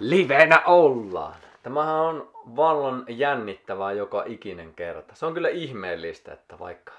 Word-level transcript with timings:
Livenä 0.00 0.62
ollaan. 0.66 1.36
Tämähän 1.62 1.94
on 1.94 2.30
vallan 2.56 3.04
jännittävää 3.08 3.92
joka 3.92 4.24
ikinen 4.26 4.74
kerta. 4.74 5.14
Se 5.14 5.26
on 5.26 5.34
kyllä 5.34 5.48
ihmeellistä, 5.48 6.32
että 6.32 6.58
vaikka 6.58 6.92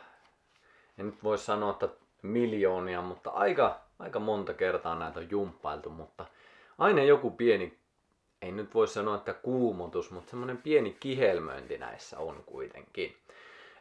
en 0.98 1.06
nyt 1.06 1.24
voi 1.24 1.38
sanoa, 1.38 1.72
että 1.72 1.90
miljoonia, 2.22 3.02
mutta 3.02 3.30
aika, 3.30 3.80
aika 4.00 4.20
monta 4.20 4.54
kertaa 4.54 4.96
näitä 4.96 5.20
on 5.20 5.32
jumppailtu, 5.32 5.90
mutta 5.90 6.26
aina 6.78 7.04
joku 7.04 7.32
pieni, 7.32 7.78
ei 8.42 8.52
nyt 8.52 8.74
voi 8.74 8.88
sanoa, 8.88 9.16
että 9.16 9.34
kuumotus, 9.34 10.12
mutta 10.12 10.30
semmoinen 10.30 10.58
pieni 10.58 10.98
kihelmöinti 11.00 11.78
näissä 11.78 12.20
on 12.20 12.44
kuitenkin. 12.46 13.16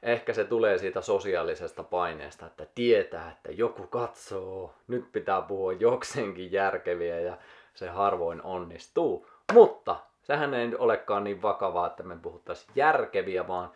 Ehkä 0.03 0.33
se 0.33 0.45
tulee 0.45 0.79
siitä 0.79 1.01
sosiaalisesta 1.01 1.83
paineesta, 1.83 2.47
että 2.47 2.67
tietää, 2.75 3.31
että 3.31 3.53
joku 3.53 3.87
katsoo, 3.87 4.75
nyt 4.89 5.13
pitää 5.13 5.43
puhua 5.43 5.73
jokseenkin 5.73 6.53
järkeviä 6.53 7.21
ja 7.21 7.37
se 7.79 7.89
harvoin 7.89 8.43
onnistuu. 8.43 9.27
Mutta 9.53 9.97
sehän 10.23 10.55
ei 10.55 10.75
olekaan 10.79 11.25
niin 11.25 11.43
vakavaa, 11.43 11.87
että 11.87 12.03
me 12.03 12.17
puhuttaisiin 12.17 12.73
järkeviä, 12.77 13.49
vaan 13.49 13.71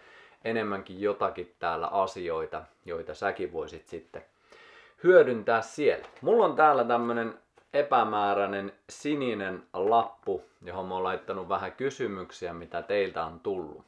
enemmänkin 0.45 1.01
jotakin 1.01 1.55
täällä 1.59 1.87
asioita, 1.87 2.63
joita 2.85 3.15
säkin 3.15 3.53
voisit 3.53 3.89
sitten 3.89 4.25
hyödyntää 5.05 5.63
siellä. 5.63 6.07
Mulla 6.21 6.45
on 6.45 6.57
täällä 6.57 6.85
tämmönen 6.85 7.35
epämääräinen 7.75 8.73
sininen 8.91 9.63
lappu, 9.73 10.43
johon 10.63 10.87
mä 10.87 10.95
oon 10.95 11.05
laittanut 11.05 11.49
vähän 11.49 11.73
kysymyksiä, 11.73 12.53
mitä 12.53 12.83
teiltä 12.83 13.25
on 13.25 13.41
tullut. 13.41 13.85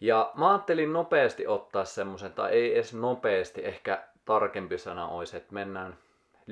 Ja 0.00 0.32
mä 0.34 0.50
ajattelin 0.50 0.92
nopeasti 0.92 1.46
ottaa 1.46 1.84
semmoisen, 1.84 2.32
tai 2.32 2.52
ei 2.52 2.74
edes 2.74 2.94
nopeasti, 2.94 3.66
ehkä 3.66 4.02
tarkempi 4.24 4.78
sana 4.78 5.08
olisi, 5.08 5.36
että 5.36 5.54
mennään 5.54 5.96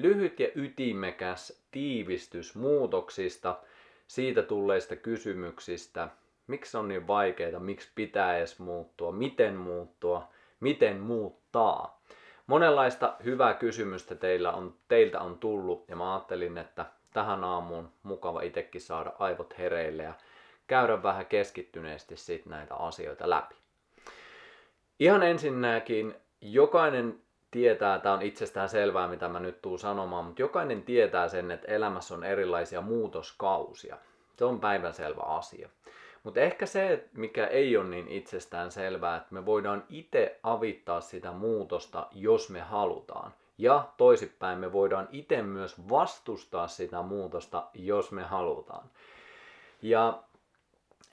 lyhyt 0.03 0.41
ja 0.41 0.49
ytimekäs 0.55 1.63
tiivistys 1.71 2.55
muutoksista, 2.55 3.59
siitä 4.07 4.43
tulleista 4.43 4.97
kysymyksistä, 4.97 6.09
miksi 6.47 6.77
on 6.77 6.89
niin 6.89 7.07
vaikeaa, 7.07 7.61
miksi 7.61 7.89
pitää 7.95 8.39
edes 8.39 8.59
muuttua, 8.59 9.13
miten 9.13 9.57
muuttua, 9.57 10.29
miten 10.61 10.97
muuttaa. 10.97 12.01
Monenlaista 12.47 13.17
hyvää 13.25 13.55
kysymystä 13.55 14.15
teillä 14.15 14.53
on, 14.53 14.75
teiltä 14.89 15.21
on 15.21 15.39
tullut 15.39 15.89
ja 15.89 15.97
mä 15.97 16.15
ajattelin, 16.15 16.59
että 16.59 16.87
tähän 17.13 17.45
aamuun 17.45 17.93
mukava 18.03 18.43
itsekin 18.43 18.81
saada 18.81 19.13
aivot 19.19 19.59
hereille 19.59 20.03
ja 20.03 20.15
käydä 20.67 21.03
vähän 21.03 21.27
keskittyneesti 21.27 22.17
sit 22.17 22.47
näitä 22.47 22.75
asioita 22.75 23.31
läpi. 23.31 23.55
Ihan 25.01 25.23
ensinnäkin 25.23 26.15
jokainen 26.41 27.21
tietää, 27.51 27.99
tämä 27.99 28.15
on 28.15 28.23
itsestään 28.23 28.69
selvää, 28.69 29.09
mitä 29.09 29.29
mä 29.29 29.41
nyt 29.41 29.63
tuun 29.63 29.79
sanomaan, 29.79 30.25
mutta 30.25 30.43
jokainen 30.43 30.83
tietää 30.83 31.29
sen, 31.29 31.51
että 31.51 31.73
elämässä 31.73 32.15
on 32.15 32.25
erilaisia 32.25 32.81
muutoskausia. 32.81 33.97
Se 34.37 34.45
on 34.45 34.61
päivänselvä 34.61 35.23
asia. 35.23 35.69
Mutta 36.23 36.41
ehkä 36.41 36.67
se, 36.67 37.09
mikä 37.13 37.47
ei 37.47 37.77
ole 37.77 37.89
niin 37.89 38.09
itsestään 38.09 38.71
selvää, 38.71 39.17
että 39.17 39.35
me 39.35 39.47
voidaan 39.47 39.85
itse 39.89 40.41
avittaa 40.43 41.01
sitä 41.01 41.33
muutosta, 41.33 42.07
jos 42.13 42.51
me 42.51 42.61
halutaan. 42.61 43.35
Ja 43.59 43.89
toisinpäin 43.97 44.59
me 44.59 44.73
voidaan 44.73 45.09
itse 45.13 45.43
myös 45.43 45.89
vastustaa 45.89 46.69
sitä 46.69 47.03
muutosta, 47.03 47.67
jos 47.75 48.13
me 48.13 48.23
halutaan. 48.23 48.91
Ja 49.83 50.23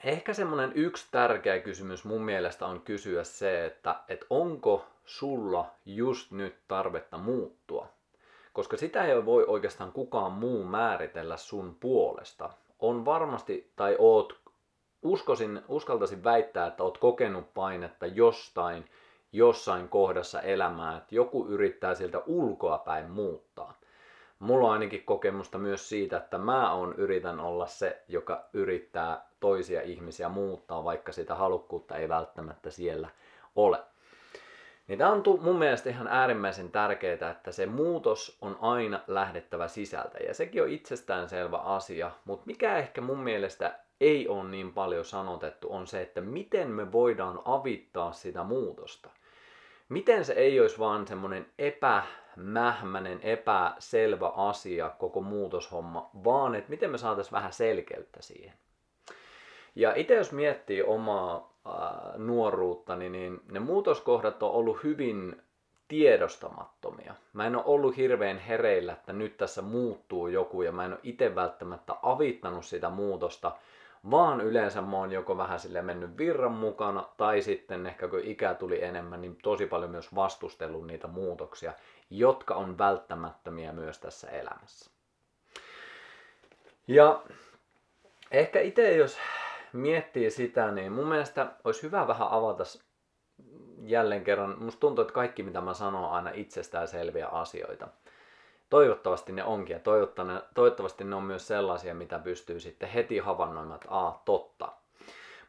ehkä 0.03 0.33
semmoinen 0.33 0.71
yksi 0.75 1.07
tärkeä 1.11 1.59
kysymys 1.59 2.05
mun 2.05 2.21
mielestä 2.21 2.65
on 2.65 2.81
kysyä 2.81 3.23
se, 3.23 3.65
että, 3.65 3.95
että 4.07 4.25
onko 4.29 4.85
sulla 5.05 5.71
just 5.85 6.31
nyt 6.31 6.55
tarvetta 6.67 7.17
muuttua. 7.17 7.87
Koska 8.53 8.77
sitä 8.77 9.05
ei 9.05 9.25
voi 9.25 9.45
oikeastaan 9.47 9.91
kukaan 9.91 10.31
muu 10.31 10.63
määritellä 10.63 11.37
sun 11.37 11.77
puolesta. 11.79 12.49
On 12.79 13.05
varmasti, 13.05 13.71
tai 13.75 13.95
oot, 13.99 14.39
uskoisin, 15.01 15.61
uskaltaisin 15.67 16.23
väittää, 16.23 16.67
että 16.67 16.83
oot 16.83 16.97
kokenut 16.97 17.53
painetta 17.53 18.05
jostain, 18.05 18.85
jossain 19.31 19.89
kohdassa 19.89 20.41
elämää, 20.41 20.97
että 20.97 21.15
joku 21.15 21.47
yrittää 21.47 21.95
sieltä 21.95 22.21
ulkoa 22.25 22.77
päin 22.77 23.11
muuttaa. 23.11 23.73
Mulla 24.39 24.67
on 24.67 24.73
ainakin 24.73 25.03
kokemusta 25.03 25.57
myös 25.57 25.89
siitä, 25.89 26.17
että 26.17 26.37
mä 26.37 26.73
on 26.73 26.93
yritän 26.93 27.39
olla 27.39 27.67
se, 27.67 28.03
joka 28.07 28.43
yrittää 28.53 29.29
toisia 29.39 29.81
ihmisiä 29.81 30.29
muuttaa, 30.29 30.83
vaikka 30.83 31.11
sitä 31.11 31.35
halukkuutta 31.35 31.95
ei 31.95 32.09
välttämättä 32.09 32.69
siellä 32.69 33.09
ole. 33.55 33.79
Niin 34.87 34.99
tämä 34.99 35.11
on 35.11 35.23
mun 35.41 35.59
mielestä 35.59 35.89
ihan 35.89 36.07
äärimmäisen 36.07 36.71
tärkeää, 36.71 37.31
että 37.31 37.51
se 37.51 37.65
muutos 37.65 38.37
on 38.41 38.57
aina 38.61 38.99
lähdettävä 39.07 39.67
sisältä. 39.67 40.17
Ja 40.17 40.33
sekin 40.33 40.63
on 40.63 40.69
itsestäänselvä 40.69 41.57
asia, 41.57 42.11
mutta 42.25 42.45
mikä 42.45 42.77
ehkä 42.77 43.01
mun 43.01 43.19
mielestä 43.19 43.79
ei 44.01 44.27
ole 44.27 44.49
niin 44.49 44.73
paljon 44.73 45.05
sanotettu, 45.05 45.67
on 45.73 45.87
se, 45.87 46.01
että 46.01 46.21
miten 46.21 46.69
me 46.69 46.91
voidaan 46.91 47.41
avittaa 47.45 48.11
sitä 48.11 48.43
muutosta. 48.43 49.09
Miten 49.89 50.25
se 50.25 50.33
ei 50.33 50.59
olisi 50.59 50.79
vaan 50.79 51.07
semmoinen 51.07 51.45
epämähmäinen, 51.59 53.19
epäselvä 53.21 54.27
asia 54.27 54.89
koko 54.89 55.21
muutoshomma, 55.21 56.09
vaan 56.23 56.55
että 56.55 56.69
miten 56.69 56.91
me 56.91 56.97
saataisiin 56.97 57.31
vähän 57.31 57.53
selkeyttä 57.53 58.21
siihen. 58.21 58.53
Ja 59.75 59.95
itse 59.95 60.15
jos 60.15 60.31
miettii 60.31 60.83
omaa 60.83 61.54
nuoruuttani, 62.17 63.09
niin 63.09 63.41
ne 63.51 63.59
muutoskohdat 63.59 64.43
on 64.43 64.51
ollut 64.51 64.83
hyvin 64.83 65.41
tiedostamattomia. 65.87 67.15
Mä 67.33 67.47
en 67.47 67.55
ole 67.55 67.63
ollut 67.65 67.97
hirveän 67.97 68.37
hereillä, 68.37 68.93
että 68.93 69.13
nyt 69.13 69.37
tässä 69.37 69.61
muuttuu 69.61 70.27
joku 70.27 70.61
ja 70.61 70.71
mä 70.71 70.85
en 70.85 70.91
ole 70.91 70.99
itse 71.03 71.35
välttämättä 71.35 71.95
avittanut 72.01 72.65
sitä 72.65 72.89
muutosta, 72.89 73.51
vaan 74.11 74.41
yleensä 74.41 74.81
mä 74.81 74.97
oon 74.97 75.11
joko 75.11 75.37
vähän 75.37 75.59
sille 75.59 75.81
mennyt 75.81 76.17
virran 76.17 76.51
mukana 76.51 77.03
tai 77.17 77.41
sitten 77.41 77.85
ehkä 77.85 78.07
kun 78.07 78.19
ikä 78.23 78.53
tuli 78.53 78.83
enemmän, 78.83 79.21
niin 79.21 79.37
tosi 79.43 79.65
paljon 79.65 79.91
myös 79.91 80.15
vastustellut 80.15 80.87
niitä 80.87 81.07
muutoksia, 81.07 81.73
jotka 82.09 82.55
on 82.55 82.77
välttämättömiä 82.77 83.73
myös 83.73 83.99
tässä 83.99 84.29
elämässä. 84.29 84.91
Ja 86.87 87.23
ehkä 88.31 88.59
itse 88.59 88.95
jos 88.95 89.17
miettii 89.77 90.31
sitä, 90.31 90.71
niin 90.71 90.91
mun 90.91 91.07
mielestä 91.07 91.51
olisi 91.63 91.83
hyvä 91.83 92.07
vähän 92.07 92.27
avata 92.31 92.63
jälleen 93.81 94.23
kerran. 94.23 94.63
Musta 94.63 94.79
tuntuu, 94.79 95.01
että 95.01 95.13
kaikki 95.13 95.43
mitä 95.43 95.61
mä 95.61 95.73
sanon 95.73 96.05
on 96.05 96.11
aina 96.11 96.29
itsestään 96.33 96.87
selviä 96.87 97.27
asioita. 97.27 97.87
Toivottavasti 98.69 99.31
ne 99.31 99.43
onkin 99.43 99.73
ja 99.73 99.79
toivottavasti 100.53 101.03
ne 101.03 101.15
on 101.15 101.23
myös 101.23 101.47
sellaisia, 101.47 101.95
mitä 101.95 102.19
pystyy 102.19 102.59
sitten 102.59 102.89
heti 102.89 103.17
havainnoimaan, 103.17 103.75
että 103.75 103.87
a, 103.89 104.21
totta. 104.25 104.71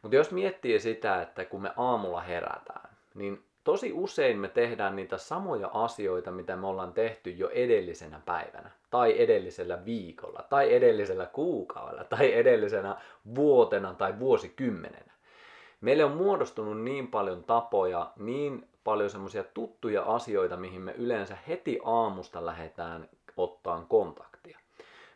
Mutta 0.01 0.15
jos 0.15 0.31
miettii 0.31 0.79
sitä, 0.79 1.21
että 1.21 1.45
kun 1.45 1.61
me 1.61 1.73
aamulla 1.77 2.21
herätään, 2.21 2.89
niin 3.15 3.46
tosi 3.67 3.93
usein 3.93 4.39
me 4.39 4.47
tehdään 4.47 4.95
niitä 4.95 5.17
samoja 5.17 5.69
asioita, 5.73 6.31
mitä 6.31 6.55
me 6.55 6.67
ollaan 6.67 6.93
tehty 6.93 7.29
jo 7.29 7.49
edellisenä 7.49 8.21
päivänä, 8.25 8.71
tai 8.89 9.21
edellisellä 9.21 9.85
viikolla, 9.85 10.43
tai 10.49 10.73
edellisellä 10.73 11.25
kuukaudella, 11.25 12.03
tai 12.03 12.33
edellisenä 12.33 12.95
vuotena 13.35 13.93
tai 13.93 14.19
vuosikymmenenä. 14.19 15.13
Meille 15.81 16.03
on 16.03 16.11
muodostunut 16.11 16.81
niin 16.81 17.07
paljon 17.07 17.43
tapoja, 17.43 18.11
niin 18.17 18.67
paljon 18.83 19.09
semmoisia 19.09 19.43
tuttuja 19.43 20.03
asioita, 20.03 20.57
mihin 20.57 20.81
me 20.81 20.91
yleensä 20.91 21.37
heti 21.47 21.79
aamusta 21.83 22.45
lähdetään 22.45 23.09
ottaan 23.37 23.85
kontaktia. 23.87 24.59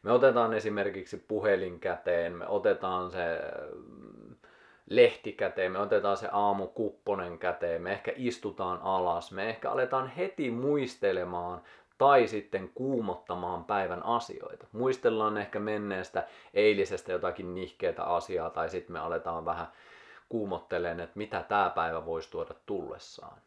Me 0.04 0.12
otetaan 0.12 0.54
esimerkiksi 0.54 1.18
puhelin 1.28 1.80
käteen, 1.80 2.34
me 2.34 2.48
otetaan 2.48 3.12
se 3.12 3.42
lehti 4.90 5.32
käteen, 5.32 5.72
me 5.72 5.80
otetaan 5.80 6.18
se 6.18 6.30
aamukupponen 6.32 7.40
käteen, 7.40 7.82
me 7.82 7.92
ehkä 7.92 8.14
istutaan 8.16 8.80
alas, 8.82 9.32
me 9.32 9.50
ehkä 9.50 9.72
aletaan 9.72 10.08
heti 10.08 10.52
muistelemaan 10.52 11.62
tai 11.98 12.28
sitten 12.28 12.72
kuumottamaan 12.76 13.64
päivän 13.64 14.06
asioita. 14.06 14.68
Muistellaan 14.72 15.38
ehkä 15.38 15.60
menneestä 15.60 16.28
eilisestä 16.54 17.12
jotakin 17.12 17.56
nihkeitä 17.56 18.04
asiaa 18.04 18.50
tai 18.50 18.70
sitten 18.70 18.94
me 18.94 19.00
aletaan 19.00 19.46
vähän 19.46 19.68
kuumotteleen, 20.30 21.00
että 21.00 21.18
mitä 21.18 21.46
tämä 21.48 21.72
päivä 21.76 22.06
voisi 22.06 22.32
tuoda 22.32 22.54
tullessaan. 22.66 23.38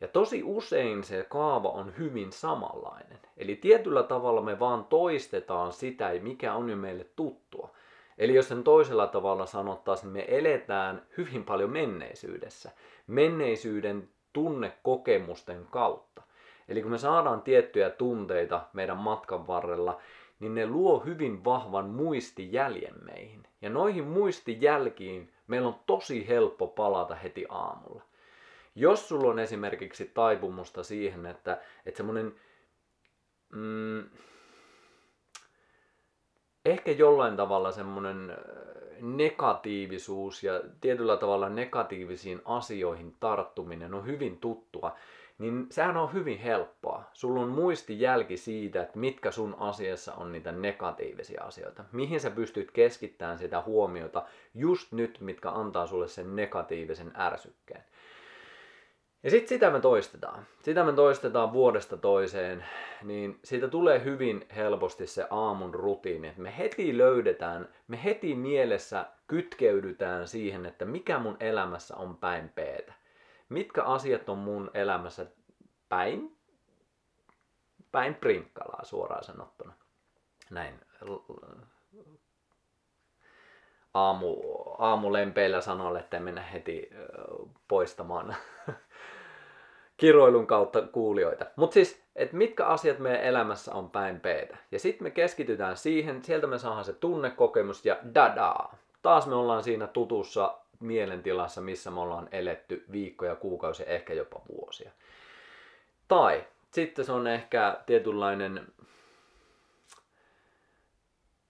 Ja 0.00 0.08
tosi 0.08 0.42
usein 0.42 1.04
se 1.04 1.26
kaava 1.28 1.68
on 1.68 1.92
hyvin 1.98 2.32
samanlainen. 2.32 3.18
Eli 3.36 3.56
tietyllä 3.56 4.02
tavalla 4.02 4.42
me 4.42 4.58
vaan 4.58 4.84
toistetaan 4.84 5.72
sitä, 5.72 6.10
mikä 6.22 6.54
on 6.54 6.70
jo 6.70 6.76
meille 6.76 7.06
tuttua. 7.16 7.70
Eli 8.20 8.34
jos 8.34 8.48
sen 8.48 8.64
toisella 8.64 9.06
tavalla 9.06 9.46
sanottaisiin, 9.46 10.12
niin 10.12 10.24
me 10.26 10.38
eletään 10.38 11.02
hyvin 11.16 11.44
paljon 11.44 11.70
menneisyydessä. 11.70 12.70
Menneisyyden 13.06 14.08
tunnekokemusten 14.32 15.66
kautta. 15.70 16.22
Eli 16.68 16.82
kun 16.82 16.90
me 16.90 16.98
saadaan 16.98 17.42
tiettyjä 17.42 17.90
tunteita 17.90 18.66
meidän 18.72 18.96
matkan 18.96 19.46
varrella, 19.46 20.00
niin 20.40 20.54
ne 20.54 20.66
luo 20.66 20.98
hyvin 20.98 21.44
vahvan 21.44 21.88
muistijäljen 21.88 22.94
meihin. 23.04 23.46
Ja 23.62 23.70
noihin 23.70 24.04
muistijälkiin 24.04 25.32
meillä 25.46 25.68
on 25.68 25.80
tosi 25.86 26.28
helppo 26.28 26.66
palata 26.66 27.14
heti 27.14 27.46
aamulla. 27.48 28.02
Jos 28.74 29.08
sulla 29.08 29.30
on 29.30 29.38
esimerkiksi 29.38 30.10
taipumusta 30.14 30.82
siihen, 30.82 31.26
että, 31.26 31.60
että 31.86 31.96
semmoinen 31.96 32.34
mm, 33.52 34.04
ehkä 36.64 36.90
jollain 36.90 37.36
tavalla 37.36 37.72
semmoinen 37.72 38.36
negatiivisuus 39.00 40.42
ja 40.42 40.60
tietyllä 40.80 41.16
tavalla 41.16 41.48
negatiivisiin 41.48 42.42
asioihin 42.44 43.16
tarttuminen 43.20 43.94
on 43.94 44.06
hyvin 44.06 44.38
tuttua, 44.38 44.96
niin 45.38 45.66
sehän 45.70 45.96
on 45.96 46.12
hyvin 46.12 46.38
helppoa. 46.38 47.04
Sulla 47.12 47.40
on 47.40 47.48
muistijälki 47.48 48.36
siitä, 48.36 48.82
että 48.82 48.98
mitkä 48.98 49.30
sun 49.30 49.56
asiassa 49.58 50.14
on 50.14 50.32
niitä 50.32 50.52
negatiivisia 50.52 51.44
asioita. 51.44 51.84
Mihin 51.92 52.20
sä 52.20 52.30
pystyt 52.30 52.70
keskittämään 52.70 53.38
sitä 53.38 53.62
huomiota 53.62 54.24
just 54.54 54.92
nyt, 54.92 55.20
mitkä 55.20 55.50
antaa 55.50 55.86
sulle 55.86 56.08
sen 56.08 56.36
negatiivisen 56.36 57.12
ärsykkeen. 57.18 57.84
Ja 59.22 59.30
sitten 59.30 59.48
sitä 59.48 59.70
me 59.70 59.80
toistetaan. 59.80 60.46
Sitä 60.62 60.84
me 60.84 60.92
toistetaan 60.92 61.52
vuodesta 61.52 61.96
toiseen, 61.96 62.64
niin 63.02 63.38
siitä 63.44 63.68
tulee 63.68 64.04
hyvin 64.04 64.46
helposti 64.56 65.06
se 65.06 65.26
aamun 65.30 65.74
rutiini, 65.74 66.28
että 66.28 66.40
me 66.40 66.58
heti 66.58 66.98
löydetään, 66.98 67.68
me 67.88 68.04
heti 68.04 68.34
mielessä 68.34 69.06
kytkeydytään 69.26 70.28
siihen, 70.28 70.66
että 70.66 70.84
mikä 70.84 71.18
mun 71.18 71.36
elämässä 71.40 71.96
on 71.96 72.16
päin 72.16 72.48
peetä. 72.48 72.92
Mitkä 73.48 73.82
asiat 73.82 74.28
on 74.28 74.38
mun 74.38 74.70
elämässä 74.74 75.26
päin, 75.88 76.36
päin 77.92 78.14
prinkkalaa 78.14 78.84
suoraan 78.84 79.24
sanottuna. 79.24 79.72
Näin 80.50 80.80
aamu, 83.94 84.36
aamulempeillä 84.78 85.60
sanoilla, 85.60 85.98
että 85.98 86.20
mennä 86.20 86.42
heti 86.42 86.90
poistamaan 87.68 88.36
kiroilun 90.00 90.46
kautta 90.46 90.82
kuulijoita. 90.82 91.46
Mutta 91.56 91.74
siis, 91.74 92.02
että 92.16 92.36
mitkä 92.36 92.66
asiat 92.66 92.98
meidän 92.98 93.22
elämässä 93.22 93.74
on 93.74 93.90
päin 93.90 94.20
peetä. 94.20 94.56
Ja 94.72 94.78
sitten 94.78 95.06
me 95.06 95.10
keskitytään 95.10 95.76
siihen, 95.76 96.24
sieltä 96.24 96.46
me 96.46 96.58
saadaan 96.58 96.84
se 96.84 96.92
tunnekokemus 96.92 97.84
ja 97.84 97.96
dadaa. 98.14 98.76
Taas 99.02 99.26
me 99.26 99.34
ollaan 99.34 99.62
siinä 99.62 99.86
tutussa 99.86 100.54
mielentilassa, 100.80 101.60
missä 101.60 101.90
me 101.90 102.00
ollaan 102.00 102.28
eletty 102.32 102.84
viikkoja, 102.92 103.36
kuukausia, 103.36 103.86
ehkä 103.86 104.14
jopa 104.14 104.40
vuosia. 104.52 104.90
Tai 106.08 106.44
sitten 106.70 107.04
se 107.04 107.12
on 107.12 107.26
ehkä 107.26 107.76
tietynlainen 107.86 108.66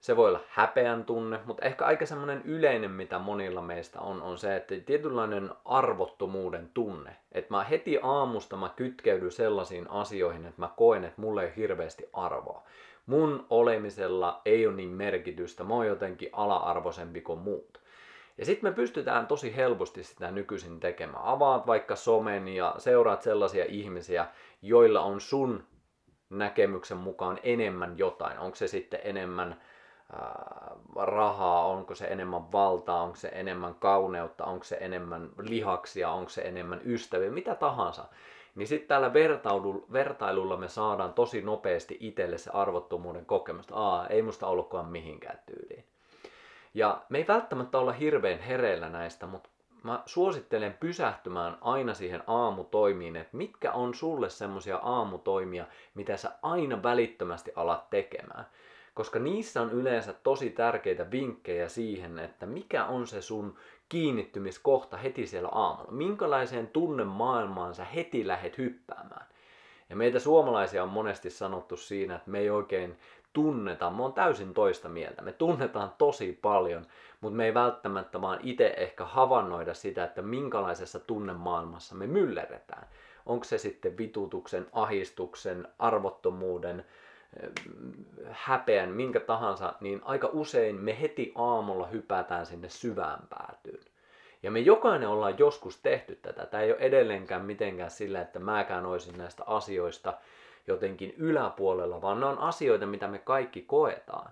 se 0.01 0.15
voi 0.15 0.29
olla 0.29 0.43
häpeän 0.49 1.05
tunne, 1.05 1.39
mutta 1.45 1.65
ehkä 1.65 1.85
aika 1.85 2.05
semmoinen 2.05 2.41
yleinen, 2.45 2.91
mitä 2.91 3.19
monilla 3.19 3.61
meistä 3.61 3.99
on, 3.99 4.21
on 4.21 4.37
se, 4.37 4.55
että 4.55 4.75
tietynlainen 4.85 5.49
arvottomuuden 5.65 6.69
tunne. 6.73 7.15
Että 7.31 7.53
mä 7.53 7.63
heti 7.63 7.99
aamusta 8.01 8.57
mä 8.57 8.73
kytkeydy 8.75 9.31
sellaisiin 9.31 9.89
asioihin, 9.89 10.45
että 10.45 10.61
mä 10.61 10.69
koen, 10.77 11.03
että 11.03 11.21
mulle 11.21 11.43
ei 11.43 11.53
hirveästi 11.55 12.09
arvoa. 12.13 12.63
Mun 13.05 13.45
olemisella 13.49 14.41
ei 14.45 14.67
ole 14.67 14.75
niin 14.75 14.89
merkitystä, 14.89 15.63
mä 15.63 15.73
oon 15.73 15.87
jotenkin 15.87 16.29
ala-arvoisempi 16.33 17.21
kuin 17.21 17.39
muut. 17.39 17.81
Ja 18.37 18.45
sitten 18.45 18.71
me 18.71 18.75
pystytään 18.75 19.27
tosi 19.27 19.55
helposti 19.55 20.03
sitä 20.03 20.31
nykyisin 20.31 20.79
tekemään. 20.79 21.23
Avaat 21.23 21.67
vaikka 21.67 21.95
somen 21.95 22.47
ja 22.47 22.75
seuraat 22.77 23.21
sellaisia 23.21 23.65
ihmisiä, 23.67 24.27
joilla 24.61 25.01
on 25.01 25.21
sun 25.21 25.63
näkemyksen 26.29 26.97
mukaan 26.97 27.39
enemmän 27.43 27.97
jotain. 27.97 28.39
Onko 28.39 28.55
se 28.55 28.67
sitten 28.67 28.99
enemmän 29.03 29.61
rahaa, 30.95 31.65
onko 31.65 31.95
se 31.95 32.05
enemmän 32.05 32.51
valtaa, 32.51 33.01
onko 33.03 33.15
se 33.15 33.27
enemmän 33.27 33.75
kauneutta, 33.75 34.45
onko 34.45 34.63
se 34.63 34.77
enemmän 34.81 35.29
lihaksia, 35.39 36.11
onko 36.11 36.29
se 36.29 36.41
enemmän 36.41 36.81
ystäviä, 36.85 37.31
mitä 37.31 37.55
tahansa. 37.55 38.05
Niin 38.55 38.67
sitten 38.67 38.87
tällä 38.87 39.13
vertailulla 39.93 40.57
me 40.57 40.67
saadaan 40.67 41.13
tosi 41.13 41.41
nopeasti 41.41 41.97
itselle 41.99 42.37
se 42.37 42.51
arvottomuuden 42.53 43.25
kokemus, 43.25 43.65
että 43.65 43.75
Aa, 43.75 44.07
ei 44.07 44.21
musta 44.21 44.47
ollutkaan 44.47 44.85
mihinkään 44.85 45.39
tyyliin. 45.45 45.85
Ja 46.73 47.01
me 47.09 47.17
ei 47.17 47.27
välttämättä 47.27 47.77
olla 47.77 47.91
hirveän 47.91 48.39
hereillä 48.39 48.89
näistä, 48.89 49.27
mutta 49.27 49.49
mä 49.83 50.03
suosittelen 50.05 50.77
pysähtymään 50.79 51.57
aina 51.61 51.93
siihen 51.93 52.23
aamutoimiin, 52.27 53.15
että 53.15 53.37
mitkä 53.37 53.71
on 53.71 53.93
sulle 53.93 54.29
semmoisia 54.29 54.77
aamutoimia, 54.77 55.65
mitä 55.95 56.17
sä 56.17 56.31
aina 56.41 56.83
välittömästi 56.83 57.51
alat 57.55 57.89
tekemään 57.89 58.45
koska 58.93 59.19
niissä 59.19 59.61
on 59.61 59.71
yleensä 59.71 60.13
tosi 60.13 60.49
tärkeitä 60.49 61.11
vinkkejä 61.11 61.69
siihen, 61.69 62.19
että 62.19 62.45
mikä 62.45 62.85
on 62.85 63.07
se 63.07 63.21
sun 63.21 63.55
kiinnittymiskohta 63.89 64.97
heti 64.97 65.27
siellä 65.27 65.49
aamulla. 65.49 65.91
Minkälaiseen 65.91 66.67
tunnemaailmaan 66.67 67.75
sä 67.75 67.85
heti 67.85 68.27
lähet 68.27 68.57
hyppäämään. 68.57 69.25
Ja 69.89 69.95
meitä 69.95 70.19
suomalaisia 70.19 70.83
on 70.83 70.89
monesti 70.89 71.29
sanottu 71.29 71.77
siinä, 71.77 72.15
että 72.15 72.31
me 72.31 72.39
ei 72.39 72.49
oikein 72.49 72.97
tunneta, 73.33 73.89
me 73.89 74.03
on 74.03 74.13
täysin 74.13 74.53
toista 74.53 74.89
mieltä. 74.89 75.21
Me 75.21 75.33
tunnetaan 75.33 75.93
tosi 75.97 76.39
paljon, 76.41 76.85
mutta 77.21 77.37
me 77.37 77.45
ei 77.45 77.53
välttämättä 77.53 78.21
vaan 78.21 78.39
itse 78.43 78.73
ehkä 78.77 79.05
havainnoida 79.05 79.73
sitä, 79.73 80.03
että 80.03 80.21
minkälaisessa 80.21 80.99
tunnemaailmassa 80.99 81.95
me 81.95 82.07
myllerretään. 82.07 82.87
Onko 83.25 83.43
se 83.43 83.57
sitten 83.57 83.97
vitutuksen, 83.97 84.67
ahistuksen, 84.71 85.67
arvottomuuden, 85.79 86.85
häpeän, 88.31 88.89
minkä 88.89 89.19
tahansa, 89.19 89.73
niin 89.81 90.01
aika 90.03 90.29
usein 90.33 90.75
me 90.75 91.01
heti 91.01 91.31
aamulla 91.35 91.87
hypätään 91.87 92.45
sinne 92.45 92.69
syvään 92.69 93.27
päätyyn. 93.29 93.83
Ja 94.43 94.51
me 94.51 94.59
jokainen 94.59 95.09
ollaan 95.09 95.39
joskus 95.39 95.77
tehty 95.81 96.15
tätä. 96.15 96.45
Tämä 96.45 96.63
ei 96.63 96.71
ole 96.71 96.79
edelleenkään 96.79 97.45
mitenkään 97.45 97.91
sillä, 97.91 98.21
että 98.21 98.39
mäkään 98.39 98.85
olisin 98.85 99.17
näistä 99.17 99.43
asioista 99.47 100.17
jotenkin 100.67 101.13
yläpuolella, 101.17 102.01
vaan 102.01 102.19
ne 102.19 102.25
on 102.25 102.37
asioita, 102.37 102.85
mitä 102.85 103.07
me 103.07 103.19
kaikki 103.19 103.61
koetaan. 103.61 104.31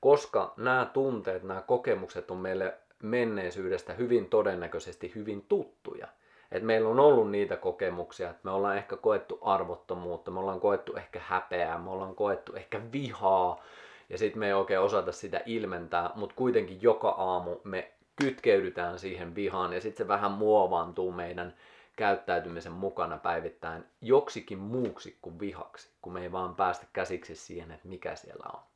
Koska 0.00 0.54
nämä 0.56 0.90
tunteet, 0.92 1.42
nämä 1.42 1.60
kokemukset 1.60 2.30
on 2.30 2.36
meille 2.36 2.74
menneisyydestä 3.02 3.92
hyvin 3.92 4.28
todennäköisesti 4.28 5.12
hyvin 5.14 5.44
tuttuja– 5.48 6.08
että 6.52 6.66
meillä 6.66 6.88
on 6.88 7.00
ollut 7.00 7.30
niitä 7.30 7.56
kokemuksia, 7.56 8.30
että 8.30 8.40
me 8.44 8.50
ollaan 8.50 8.76
ehkä 8.76 8.96
koettu 8.96 9.38
arvottomuutta, 9.42 10.30
me 10.30 10.40
ollaan 10.40 10.60
koettu 10.60 10.96
ehkä 10.96 11.20
häpeää, 11.24 11.78
me 11.78 11.90
ollaan 11.90 12.14
koettu 12.14 12.54
ehkä 12.54 12.80
vihaa, 12.92 13.62
ja 14.08 14.18
sitten 14.18 14.38
me 14.40 14.46
ei 14.46 14.52
oikein 14.52 14.80
osata 14.80 15.12
sitä 15.12 15.40
ilmentää, 15.46 16.10
mutta 16.14 16.36
kuitenkin 16.36 16.82
joka 16.82 17.08
aamu 17.08 17.56
me 17.64 17.92
kytkeydytään 18.16 18.98
siihen 18.98 19.34
vihaan, 19.34 19.72
ja 19.72 19.80
sitten 19.80 20.04
se 20.04 20.08
vähän 20.08 20.32
muovantuu 20.32 21.12
meidän 21.12 21.54
käyttäytymisen 21.96 22.72
mukana 22.72 23.16
päivittäin 23.16 23.84
joksikin 24.00 24.58
muuksi 24.58 25.18
kuin 25.22 25.40
vihaksi, 25.40 25.90
kun 26.02 26.12
me 26.12 26.22
ei 26.22 26.32
vaan 26.32 26.54
päästä 26.54 26.86
käsiksi 26.92 27.36
siihen, 27.36 27.70
että 27.70 27.88
mikä 27.88 28.16
siellä 28.16 28.44
on. 28.54 28.71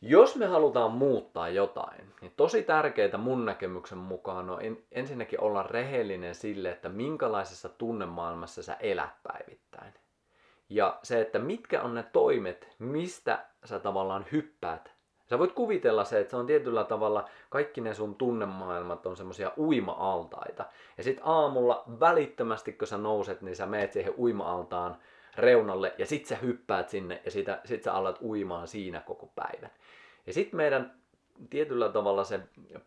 Jos 0.00 0.36
me 0.36 0.46
halutaan 0.46 0.90
muuttaa 0.90 1.48
jotain, 1.48 2.14
niin 2.20 2.32
tosi 2.36 2.62
tärkeää 2.62 3.18
mun 3.18 3.44
näkemyksen 3.44 3.98
mukaan 3.98 4.50
on 4.50 4.58
ensinnäkin 4.92 5.40
olla 5.40 5.62
rehellinen 5.62 6.34
sille, 6.34 6.70
että 6.70 6.88
minkälaisessa 6.88 7.68
tunnemaailmassa 7.68 8.62
sä 8.62 8.74
elät 8.74 9.22
päivittäin. 9.22 9.94
Ja 10.68 10.98
se, 11.02 11.20
että 11.20 11.38
mitkä 11.38 11.82
on 11.82 11.94
ne 11.94 12.02
toimet, 12.02 12.68
mistä 12.78 13.46
sä 13.64 13.78
tavallaan 13.78 14.26
hyppäät. 14.32 14.92
Sä 15.30 15.38
voit 15.38 15.52
kuvitella 15.52 16.04
se, 16.04 16.20
että 16.20 16.30
se 16.30 16.36
on 16.36 16.46
tietyllä 16.46 16.84
tavalla, 16.84 17.28
kaikki 17.50 17.80
ne 17.80 17.94
sun 17.94 18.14
tunnemaailmat 18.14 19.06
on 19.06 19.16
semmosia 19.16 19.52
uima-altaita. 19.56 20.64
Ja 20.98 21.04
sit 21.04 21.20
aamulla 21.22 21.84
välittömästi, 22.00 22.72
kun 22.72 22.88
sä 22.88 22.98
nouset, 22.98 23.42
niin 23.42 23.56
sä 23.56 23.66
meet 23.66 23.92
siihen 23.92 24.14
uima-altaan 24.18 24.96
reunalle 25.38 25.94
ja 25.98 26.06
sit 26.06 26.26
sä 26.26 26.36
hyppäät 26.36 26.88
sinne 26.88 27.22
ja 27.24 27.30
sitä, 27.30 27.60
sit 27.64 27.82
sä 27.82 27.92
alat 27.92 28.18
uimaan 28.22 28.68
siinä 28.68 29.00
koko 29.00 29.32
päivän. 29.34 29.70
Ja 30.26 30.32
sitten 30.32 30.56
meidän 30.56 30.94
tietyllä 31.50 31.88
tavalla 31.88 32.24
se 32.24 32.40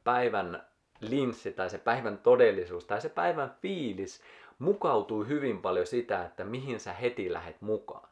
päivän 0.04 0.64
linssi 1.00 1.52
tai 1.54 1.70
se 1.70 1.78
päivän 1.78 2.18
todellisuus 2.18 2.86
tai 2.86 3.02
se 3.02 3.10
päivän 3.10 3.56
fiilis 3.62 4.22
mukautuu 4.60 5.24
hyvin 5.24 5.62
paljon 5.62 5.88
sitä, 5.88 6.26
että 6.26 6.44
mihin 6.44 6.80
sä 6.80 6.94
heti 6.94 7.34
lähet 7.34 7.62
mukaan. 7.62 8.12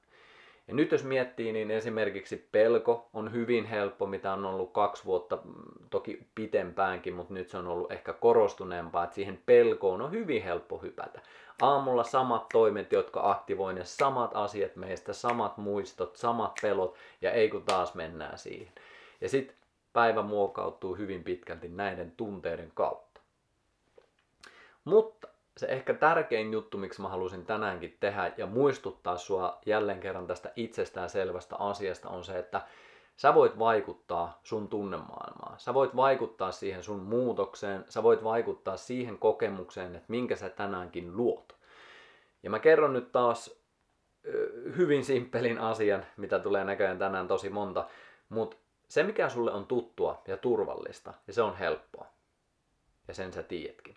Ja 0.67 0.75
nyt 0.75 0.91
jos 0.91 1.03
miettii, 1.03 1.51
niin 1.51 1.71
esimerkiksi 1.71 2.47
pelko 2.51 3.09
on 3.13 3.31
hyvin 3.31 3.65
helppo, 3.65 4.05
mitä 4.05 4.33
on 4.33 4.45
ollut 4.45 4.73
kaksi 4.73 5.05
vuotta, 5.05 5.39
mm, 5.43 5.53
toki 5.89 6.27
pitempäänkin, 6.35 7.13
mutta 7.13 7.33
nyt 7.33 7.49
se 7.49 7.57
on 7.57 7.67
ollut 7.67 7.91
ehkä 7.91 8.13
korostuneempaa, 8.13 9.03
että 9.03 9.15
siihen 9.15 9.39
pelkoon 9.45 10.01
on 10.01 10.11
hyvin 10.11 10.43
helppo 10.43 10.77
hypätä. 10.77 11.21
Aamulla 11.61 12.03
samat 12.03 12.49
toimet, 12.49 12.91
jotka 12.91 13.31
aktivoi 13.31 13.73
ne 13.73 13.85
samat 13.85 14.31
asiat 14.33 14.75
meistä, 14.75 15.13
samat 15.13 15.57
muistot, 15.57 16.15
samat 16.15 16.51
pelot, 16.61 16.95
ja 17.21 17.31
ei 17.31 17.49
kun 17.49 17.63
taas 17.63 17.95
mennään 17.95 18.37
siihen. 18.37 18.73
Ja 19.21 19.29
sitten 19.29 19.55
päivä 19.93 20.21
muokautuu 20.21 20.95
hyvin 20.95 21.23
pitkälti 21.23 21.67
näiden 21.67 22.11
tunteiden 22.11 22.71
kautta. 22.73 23.21
Mutta 24.85 25.27
se 25.57 25.65
ehkä 25.65 25.93
tärkein 25.93 26.53
juttu, 26.53 26.77
miksi 26.77 27.01
mä 27.01 27.07
halusin 27.07 27.45
tänäänkin 27.45 27.97
tehdä 27.99 28.33
ja 28.37 28.45
muistuttaa 28.45 29.17
sua 29.17 29.59
jälleen 29.65 29.99
kerran 29.99 30.27
tästä 30.27 30.51
itsestään 30.55 31.09
selvästä 31.09 31.55
asiasta 31.55 32.09
on 32.09 32.23
se, 32.23 32.39
että 32.39 32.61
sä 33.17 33.35
voit 33.35 33.59
vaikuttaa 33.59 34.39
sun 34.43 34.67
tunnemaailmaan. 34.67 35.48
Sä 35.59 35.73
voit 35.73 35.95
vaikuttaa 35.95 36.51
siihen 36.51 36.83
sun 36.83 36.99
muutokseen, 36.99 37.85
sä 37.89 38.03
voit 38.03 38.23
vaikuttaa 38.23 38.77
siihen 38.77 39.17
kokemukseen, 39.17 39.95
että 39.95 40.05
minkä 40.07 40.35
sä 40.35 40.49
tänäänkin 40.49 41.17
luot. 41.17 41.55
Ja 42.43 42.49
mä 42.49 42.59
kerron 42.59 42.93
nyt 42.93 43.11
taas 43.11 43.59
hyvin 44.77 45.05
simppelin 45.05 45.59
asian, 45.59 46.05
mitä 46.17 46.39
tulee 46.39 46.63
näköjään 46.63 46.99
tänään 46.99 47.27
tosi 47.27 47.49
monta 47.49 47.87
Mutta 48.29 48.57
se, 48.87 49.03
mikä 49.03 49.29
sulle 49.29 49.51
on 49.51 49.65
tuttua 49.65 50.21
ja 50.27 50.37
turvallista, 50.37 51.13
ja 51.27 51.33
se 51.33 51.41
on 51.41 51.55
helppoa, 51.55 52.05
ja 53.07 53.13
sen 53.13 53.33
sä 53.33 53.43
tiedätkin. 53.43 53.95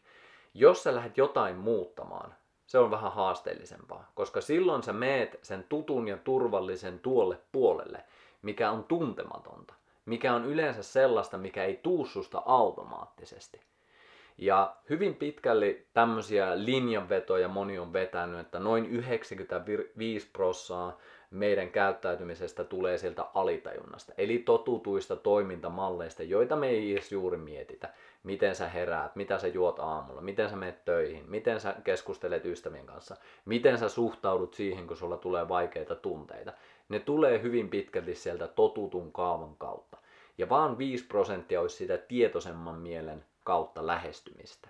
Jos 0.54 0.82
sä 0.82 0.94
lähdet 0.94 1.18
jotain 1.18 1.56
muuttamaan, 1.56 2.34
se 2.66 2.78
on 2.78 2.90
vähän 2.90 3.12
haasteellisempaa, 3.12 4.12
koska 4.14 4.40
silloin 4.40 4.82
sä 4.82 4.92
meet 4.92 5.38
sen 5.42 5.64
tutun 5.68 6.08
ja 6.08 6.16
turvallisen 6.16 6.98
tuolle 6.98 7.38
puolelle, 7.52 8.04
mikä 8.42 8.70
on 8.70 8.84
tuntematonta, 8.84 9.74
mikä 10.06 10.34
on 10.34 10.44
yleensä 10.44 10.82
sellaista, 10.82 11.38
mikä 11.38 11.64
ei 11.64 11.80
tuu 11.82 12.06
susta 12.06 12.42
automaattisesti. 12.46 13.60
Ja 14.38 14.76
hyvin 14.90 15.14
pitkälle 15.14 15.76
tämmöisiä 15.94 16.64
linjanvetoja 16.64 17.48
moni 17.48 17.78
on 17.78 17.92
vetänyt, 17.92 18.40
että 18.40 18.58
noin 18.58 18.86
95 18.86 20.30
prossaa 20.32 20.98
meidän 21.30 21.70
käyttäytymisestä 21.70 22.64
tulee 22.64 22.98
sieltä 22.98 23.26
alitajunnasta, 23.34 24.12
eli 24.18 24.38
totutuista 24.38 25.16
toimintamalleista, 25.16 26.22
joita 26.22 26.56
me 26.56 26.68
ei 26.68 26.92
edes 26.92 27.12
juuri 27.12 27.36
mietitä. 27.36 27.88
Miten 28.22 28.54
sä 28.54 28.68
heräät, 28.68 29.16
mitä 29.16 29.38
sä 29.38 29.48
juot 29.48 29.78
aamulla, 29.78 30.20
miten 30.20 30.50
sä 30.50 30.56
menet 30.56 30.84
töihin, 30.84 31.30
miten 31.30 31.60
sä 31.60 31.74
keskustelet 31.84 32.44
ystävien 32.44 32.86
kanssa, 32.86 33.16
miten 33.44 33.78
sä 33.78 33.88
suhtaudut 33.88 34.54
siihen, 34.54 34.86
kun 34.86 34.96
sulla 34.96 35.16
tulee 35.16 35.48
vaikeita 35.48 35.94
tunteita. 35.94 36.52
Ne 36.88 37.00
tulee 37.00 37.42
hyvin 37.42 37.68
pitkälti 37.68 38.14
sieltä 38.14 38.48
totutun 38.48 39.12
kaavan 39.12 39.56
kautta. 39.56 39.98
Ja 40.38 40.48
vaan 40.48 40.78
5 40.78 41.06
prosenttia 41.06 41.60
olisi 41.60 41.76
sitä 41.76 41.98
tietoisemman 41.98 42.78
mielen 42.78 43.24
kautta 43.44 43.86
lähestymistä. 43.86 44.68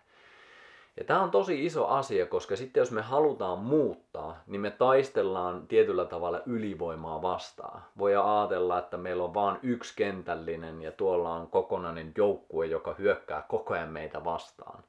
Ja 0.96 1.04
tämä 1.04 1.22
on 1.22 1.30
tosi 1.30 1.66
iso 1.66 1.86
asia, 1.86 2.26
koska 2.26 2.56
sitten 2.56 2.80
jos 2.80 2.90
me 2.90 3.02
halutaan 3.02 3.58
muuttaa, 3.58 4.42
niin 4.46 4.60
me 4.60 4.70
taistellaan 4.70 5.66
tietyllä 5.66 6.04
tavalla 6.04 6.42
ylivoimaa 6.46 7.22
vastaan. 7.22 7.82
Voi 7.98 8.16
ajatella, 8.16 8.78
että 8.78 8.96
meillä 8.96 9.24
on 9.24 9.34
vain 9.34 9.58
yksi 9.62 9.92
kentällinen 9.96 10.82
ja 10.82 10.92
tuolla 10.92 11.34
on 11.34 11.46
kokonainen 11.46 12.12
joukkue, 12.16 12.66
joka 12.66 12.94
hyökkää 12.94 13.44
koko 13.48 13.74
ajan 13.74 13.88
meitä 13.88 14.24
vastaan. 14.24 14.84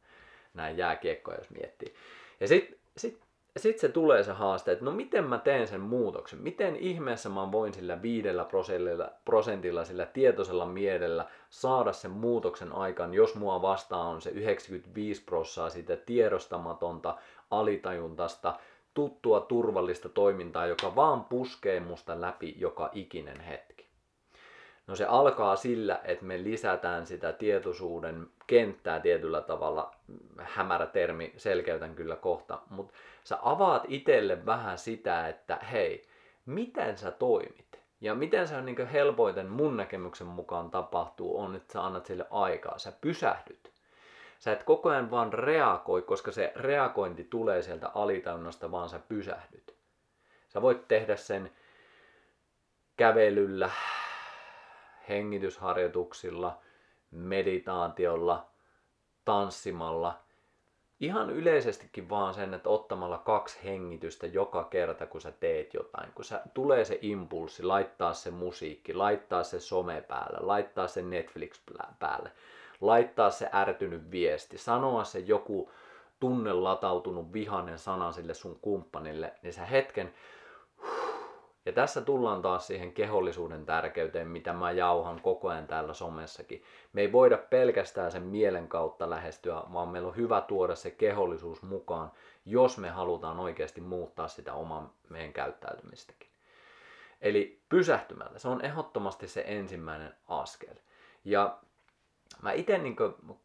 Näin 0.54 0.78
jääkiekkoja, 0.78 1.38
jos 1.38 1.50
miettii. 1.50 1.94
Ja 2.40 2.48
sitten 2.48 2.80
sit 2.98 3.20
sitten 3.60 3.82
se 3.82 3.90
tulee 3.90 4.24
se 4.24 4.32
haaste, 4.32 4.72
että 4.72 4.86
no 4.86 4.92
miten 4.92 5.24
mä 5.24 5.38
teen 5.38 5.68
sen 5.68 5.82
muutoksen, 5.82 6.40
miten 6.40 6.76
ihmeessä 6.76 7.30
mä 7.30 7.52
voin 7.52 7.74
sillä 7.74 8.02
viidellä 8.02 8.46
prosentilla, 8.46 9.10
prosentilla 9.26 9.86
sillä 9.86 10.06
tietoisella 10.06 10.66
mielellä 10.66 11.26
saada 11.50 11.94
sen 11.94 12.12
muutoksen 12.12 12.72
aikaan, 12.72 13.14
jos 13.14 13.36
mua 13.36 13.62
vastaan 13.62 14.08
on 14.08 14.22
se 14.22 14.30
95 14.30 15.24
prossaa 15.24 15.70
sitä 15.70 15.96
tiedostamatonta, 15.96 17.18
alitajuntasta, 17.52 18.60
tuttua 18.94 19.40
turvallista 19.40 20.10
toimintaa, 20.10 20.66
joka 20.66 20.96
vaan 20.96 21.24
puskee 21.24 21.80
musta 21.80 22.22
läpi 22.22 22.56
joka 22.58 22.90
ikinen 22.94 23.40
hetki. 23.40 23.74
No 24.88 24.96
se 24.96 25.06
alkaa 25.06 25.56
sillä, 25.56 26.02
että 26.04 26.26
me 26.26 26.44
lisätään 26.44 27.06
sitä 27.06 27.34
tietoisuuden 27.34 28.28
kenttää 28.48 29.00
tietyllä 29.00 29.42
tavalla, 29.42 29.96
hämärä 30.38 30.86
termi, 30.86 31.34
selkeytän 31.38 31.96
kyllä 31.96 32.16
kohta, 32.16 32.60
mutta 32.70 32.94
sä 33.24 33.40
avaat 33.42 33.84
itselle 33.88 34.46
vähän 34.46 34.78
sitä, 34.78 35.28
että 35.28 35.56
hei, 35.56 36.08
miten 36.46 36.98
sä 36.98 37.12
toimit? 37.12 37.84
Ja 38.02 38.16
miten 38.16 38.48
se 38.48 38.56
on 38.56 38.66
niin 38.66 38.88
helpoiten 38.88 39.50
mun 39.50 39.78
näkemyksen 39.78 40.28
mukaan 40.28 40.72
tapahtuu, 40.72 41.40
on, 41.40 41.56
että 41.56 41.74
sä 41.74 41.86
annat 41.86 42.06
sille 42.06 42.26
aikaa, 42.30 42.78
sä 42.78 42.94
pysähdyt. 43.02 43.74
Sä 44.40 44.52
et 44.52 44.64
koko 44.64 44.90
ajan 44.90 45.12
vaan 45.12 45.34
reagoi, 45.34 46.02
koska 46.02 46.32
se 46.32 46.52
reagointi 46.56 47.24
tulee 47.24 47.62
sieltä 47.62 47.92
alitajunnasta, 47.94 48.72
vaan 48.72 48.90
sä 48.90 49.00
pysähdyt. 49.00 49.76
Sä 50.48 50.62
voit 50.62 50.88
tehdä 50.88 51.16
sen 51.16 51.52
kävelyllä, 52.98 53.70
hengitysharjoituksilla, 55.10 56.62
meditaatiolla, 57.12 58.50
tanssimalla. 59.26 60.20
Ihan 61.04 61.30
yleisestikin 61.30 62.10
vaan 62.10 62.34
sen, 62.34 62.54
että 62.54 62.70
ottamalla 62.70 63.18
kaksi 63.18 63.60
hengitystä 63.64 64.28
joka 64.28 64.64
kerta, 64.64 65.06
kun 65.06 65.22
sä 65.22 65.32
teet 65.32 65.74
jotain. 65.74 66.12
Kun 66.16 66.26
sä, 66.26 66.42
tulee 66.54 66.86
se 66.86 67.00
impulssi, 67.02 67.64
laittaa 67.64 68.14
se 68.14 68.32
musiikki, 68.32 68.94
laittaa 68.94 69.44
se 69.44 69.60
some 69.60 70.02
päälle, 70.02 70.38
laittaa 70.42 70.88
se 70.88 71.02
Netflix 71.02 71.62
päälle, 72.00 72.32
laittaa 72.82 73.30
se 73.30 73.50
ärtynyt 73.54 74.12
viesti, 74.12 74.58
sanoa 74.58 75.04
se 75.04 75.20
joku 75.20 75.72
tunnelatautunut 76.20 77.34
vihanen 77.34 77.80
sana 77.80 78.12
sille 78.12 78.34
sun 78.34 78.60
kumppanille, 78.62 79.34
niin 79.42 79.54
sä 79.54 79.66
hetken 79.66 80.14
ja 81.66 81.74
tässä 81.74 82.02
tullaan 82.02 82.42
taas 82.42 82.68
siihen 82.68 82.94
kehollisuuden 82.94 83.66
tärkeyteen, 83.66 84.28
mitä 84.28 84.54
mä 84.54 84.72
jauhan 84.72 85.22
koko 85.22 85.50
ajan 85.50 85.68
täällä 85.68 85.94
somessakin. 85.94 86.64
Me 86.94 87.02
ei 87.02 87.12
voida 87.12 87.38
pelkästään 87.38 88.12
sen 88.12 88.24
mielen 88.24 88.68
kautta 88.68 89.10
lähestyä, 89.10 89.62
vaan 89.74 89.90
meillä 89.90 90.08
on 90.08 90.16
hyvä 90.16 90.42
tuoda 90.42 90.76
se 90.76 90.92
kehollisuus 90.92 91.62
mukaan, 91.62 92.12
jos 92.46 92.78
me 92.78 92.90
halutaan 92.90 93.40
oikeasti 93.40 93.82
muuttaa 93.82 94.28
sitä 94.28 94.54
oman 94.54 94.92
meidän 95.10 95.34
käyttäytymistäkin. 95.34 96.30
Eli 97.22 97.62
pysähtymällä, 97.70 98.40
se 98.40 98.48
on 98.48 98.66
ehdottomasti 98.66 99.28
se 99.28 99.44
ensimmäinen 99.48 100.14
askel. 100.28 100.76
Ja 101.26 101.58
mä 102.42 102.52
itse 102.52 102.78
niin 102.78 102.96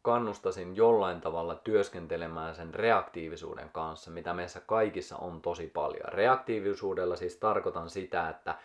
kannustasin 0.01 0.75
jollain 0.75 1.21
tavalla 1.21 1.55
työskentelemään 1.55 2.55
sen 2.55 2.73
reaktiivisuuden 2.73 3.69
kanssa, 3.69 4.11
mitä 4.11 4.33
meissä 4.33 4.59
kaikissa 4.59 5.17
on 5.17 5.41
tosi 5.41 5.67
paljon. 5.67 6.13
Reaktiivisuudella 6.13 7.15
siis 7.15 7.35
tarkoitan 7.35 7.89
sitä, 7.89 8.29
että 8.29 8.55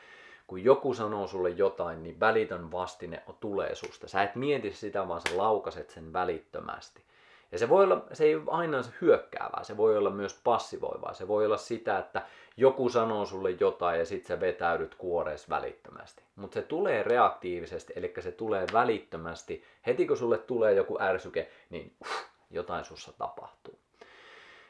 kun 0.47 0.64
joku 0.64 0.95
sanoo 0.95 1.26
sulle 1.26 1.50
jotain, 1.50 2.02
niin 2.02 2.21
välitön 2.21 2.73
vastine 2.73 3.23
tulee 3.40 3.75
susta. 3.75 4.09
Sä 4.09 4.23
et 4.23 4.35
mieti 4.35 4.73
sitä, 4.73 5.09
vaan 5.09 5.21
sä 5.21 5.37
laukaset 5.37 5.90
sen 5.90 6.12
välittömästi. 6.12 7.02
Ja 7.53 7.59
se 7.59 7.69
voi 7.69 7.85
olla, 7.85 8.07
se 8.13 8.25
ei 8.25 8.43
aina 8.47 8.83
se 8.83 8.91
hyökkäävää, 9.01 9.65
se 9.65 9.77
voi 9.77 9.97
olla 9.97 10.11
myös 10.11 10.41
passivoivaa. 10.45 11.15
Se 11.15 11.29
voi 11.29 11.47
olla 11.47 11.57
sitä, 11.57 11.99
että 11.99 12.23
joku 12.57 12.89
sanoo 12.89 13.27
sulle 13.27 13.51
jotain 13.51 13.99
ja 13.99 14.07
sitten 14.07 14.29
sä 14.29 14.41
vetäydyt 14.41 14.95
kuorees 14.95 15.51
välittömästi. 15.51 16.23
Mutta 16.37 16.55
se 16.55 16.63
tulee 16.63 17.03
reaktiivisesti, 17.03 17.93
eli 17.97 18.15
se 18.21 18.33
tulee 18.33 18.67
välittömästi. 18.73 19.65
Heti 19.87 20.07
kun 20.07 20.17
sulle 20.17 20.39
tulee 20.39 20.73
joku 20.73 20.99
ärsyke, 21.01 21.51
niin 21.71 21.97
uff, 22.03 22.25
jotain 22.51 22.85
sussa 22.85 23.13
tapahtuu. 23.19 23.79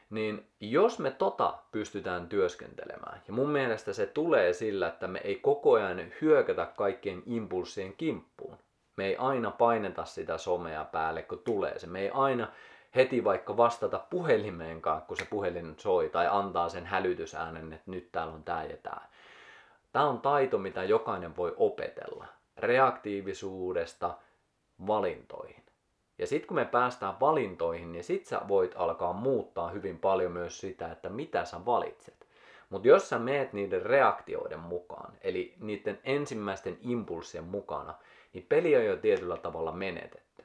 Niin 0.09 0.47
jos 0.59 0.99
me 0.99 1.11
tota 1.11 1.57
pystytään 1.71 2.29
työskentelemään, 2.29 3.21
ja 3.27 3.33
mun 3.33 3.49
mielestä 3.49 3.93
se 3.93 4.05
tulee 4.05 4.53
sillä, 4.53 4.87
että 4.87 5.07
me 5.07 5.21
ei 5.23 5.35
koko 5.35 5.73
ajan 5.73 6.11
hyökätä 6.21 6.65
kaikkien 6.77 7.23
impulssien 7.25 7.93
kimppuun. 7.93 8.57
Me 8.95 9.05
ei 9.05 9.15
aina 9.17 9.51
paineta 9.51 10.05
sitä 10.05 10.37
somea 10.37 10.85
päälle, 10.85 11.21
kun 11.23 11.39
tulee 11.39 11.79
se. 11.79 11.87
Me 11.87 12.01
ei 12.01 12.09
aina 12.13 12.47
heti 12.95 13.23
vaikka 13.23 13.57
vastata 13.57 13.99
puhelimeenkaan, 14.09 15.01
kun 15.01 15.17
se 15.17 15.25
puhelin 15.25 15.75
soi, 15.77 16.09
tai 16.09 16.27
antaa 16.31 16.69
sen 16.69 16.85
hälytysäänen, 16.85 17.73
että 17.73 17.91
nyt 17.91 18.11
täällä 18.11 18.33
on 18.33 18.43
tämä 18.43 18.63
ja 18.63 18.77
tämä. 18.77 19.01
Tämä 19.91 20.05
on 20.05 20.21
taito, 20.21 20.57
mitä 20.57 20.83
jokainen 20.83 21.37
voi 21.37 21.53
opetella. 21.57 22.25
Reaktiivisuudesta 22.57 24.17
valintoihin. 24.87 25.63
Ja 26.17 26.27
sitten 26.27 26.47
kun 26.47 26.55
me 26.55 26.65
päästään 26.65 27.19
valintoihin, 27.19 27.91
niin 27.91 28.03
sit 28.03 28.25
sä 28.25 28.41
voit 28.47 28.71
alkaa 28.75 29.13
muuttaa 29.13 29.69
hyvin 29.69 29.99
paljon 29.99 30.31
myös 30.31 30.59
sitä, 30.59 30.91
että 30.91 31.09
mitä 31.09 31.45
sä 31.45 31.65
valitset. 31.65 32.27
Mutta 32.69 32.87
jos 32.87 33.09
sä 33.09 33.19
meet 33.19 33.53
niiden 33.53 33.81
reaktioiden 33.81 34.59
mukaan, 34.59 35.13
eli 35.21 35.53
niiden 35.59 35.99
ensimmäisten 36.03 36.77
impulssien 36.81 37.43
mukana, 37.43 37.93
niin 38.35 38.45
peli 38.49 38.75
on 38.75 38.85
jo 38.85 38.97
tietyllä 38.97 39.37
tavalla 39.37 39.71
menetetty. 39.71 40.43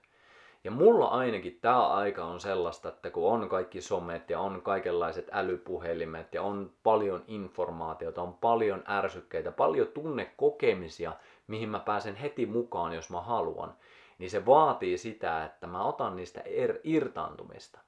Ja 0.65 0.71
mulla 0.71 1.07
ainakin 1.07 1.59
tämä 1.63 1.87
aika 1.87 2.25
on 2.25 2.41
sellaista, 2.41 2.89
että 2.89 3.11
kun 3.11 3.33
on 3.33 3.49
kaikki 3.49 3.81
somet 3.81 4.31
ja 4.31 4.41
on 4.41 4.63
kaikenlaiset 4.63 5.29
älypuhelimet 5.33 6.35
ja 6.35 6.43
on 6.43 6.71
paljon 6.83 7.25
informaatiota, 7.27 8.23
on 8.23 8.35
paljon 8.35 8.83
ärsykkeitä, 8.89 9.53
paljon 9.53 9.87
tunnekokemisia, 9.87 11.13
mihin 11.47 11.69
mä 11.69 11.79
pääsen 11.79 12.17
heti 12.17 12.47
mukaan, 12.47 12.93
jos 12.93 13.11
mä 13.11 13.21
haluan, 13.21 13.75
niin 14.19 14.31
se 14.31 14.47
vaatii 14.47 14.99
sitä, 14.99 15.45
että 15.45 15.67
mä 15.67 15.85
otan 15.85 16.17
niistä 16.17 16.41
er, 16.41 16.79
irtaantumista. 16.85 17.81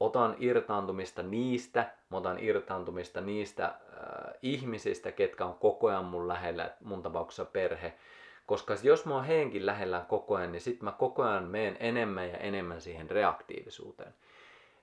Otan 0.00 0.36
irtaantumista 0.38 1.22
niistä, 1.22 1.92
mä 2.10 2.16
otan 2.16 2.38
irtaantumista 2.38 3.20
niistä 3.20 3.64
äh, 3.64 3.74
ihmisistä, 4.42 5.12
ketkä 5.12 5.44
on 5.44 5.54
koko 5.54 5.88
ajan 5.88 6.04
mun 6.04 6.28
lähellä, 6.28 6.70
mun 6.84 7.02
tapauksessa 7.02 7.44
perhe, 7.44 7.92
koska 8.50 8.76
jos 8.82 9.06
mä 9.06 9.14
oon 9.14 9.24
heidänkin 9.24 9.66
lähellä 9.66 10.04
koko 10.08 10.34
ajan, 10.34 10.52
niin 10.52 10.60
sitten 10.60 10.84
mä 10.84 10.92
koko 10.92 11.22
ajan 11.22 11.44
meen 11.44 11.76
enemmän 11.80 12.28
ja 12.30 12.36
enemmän 12.36 12.80
siihen 12.80 13.10
reaktiivisuuteen. 13.10 14.14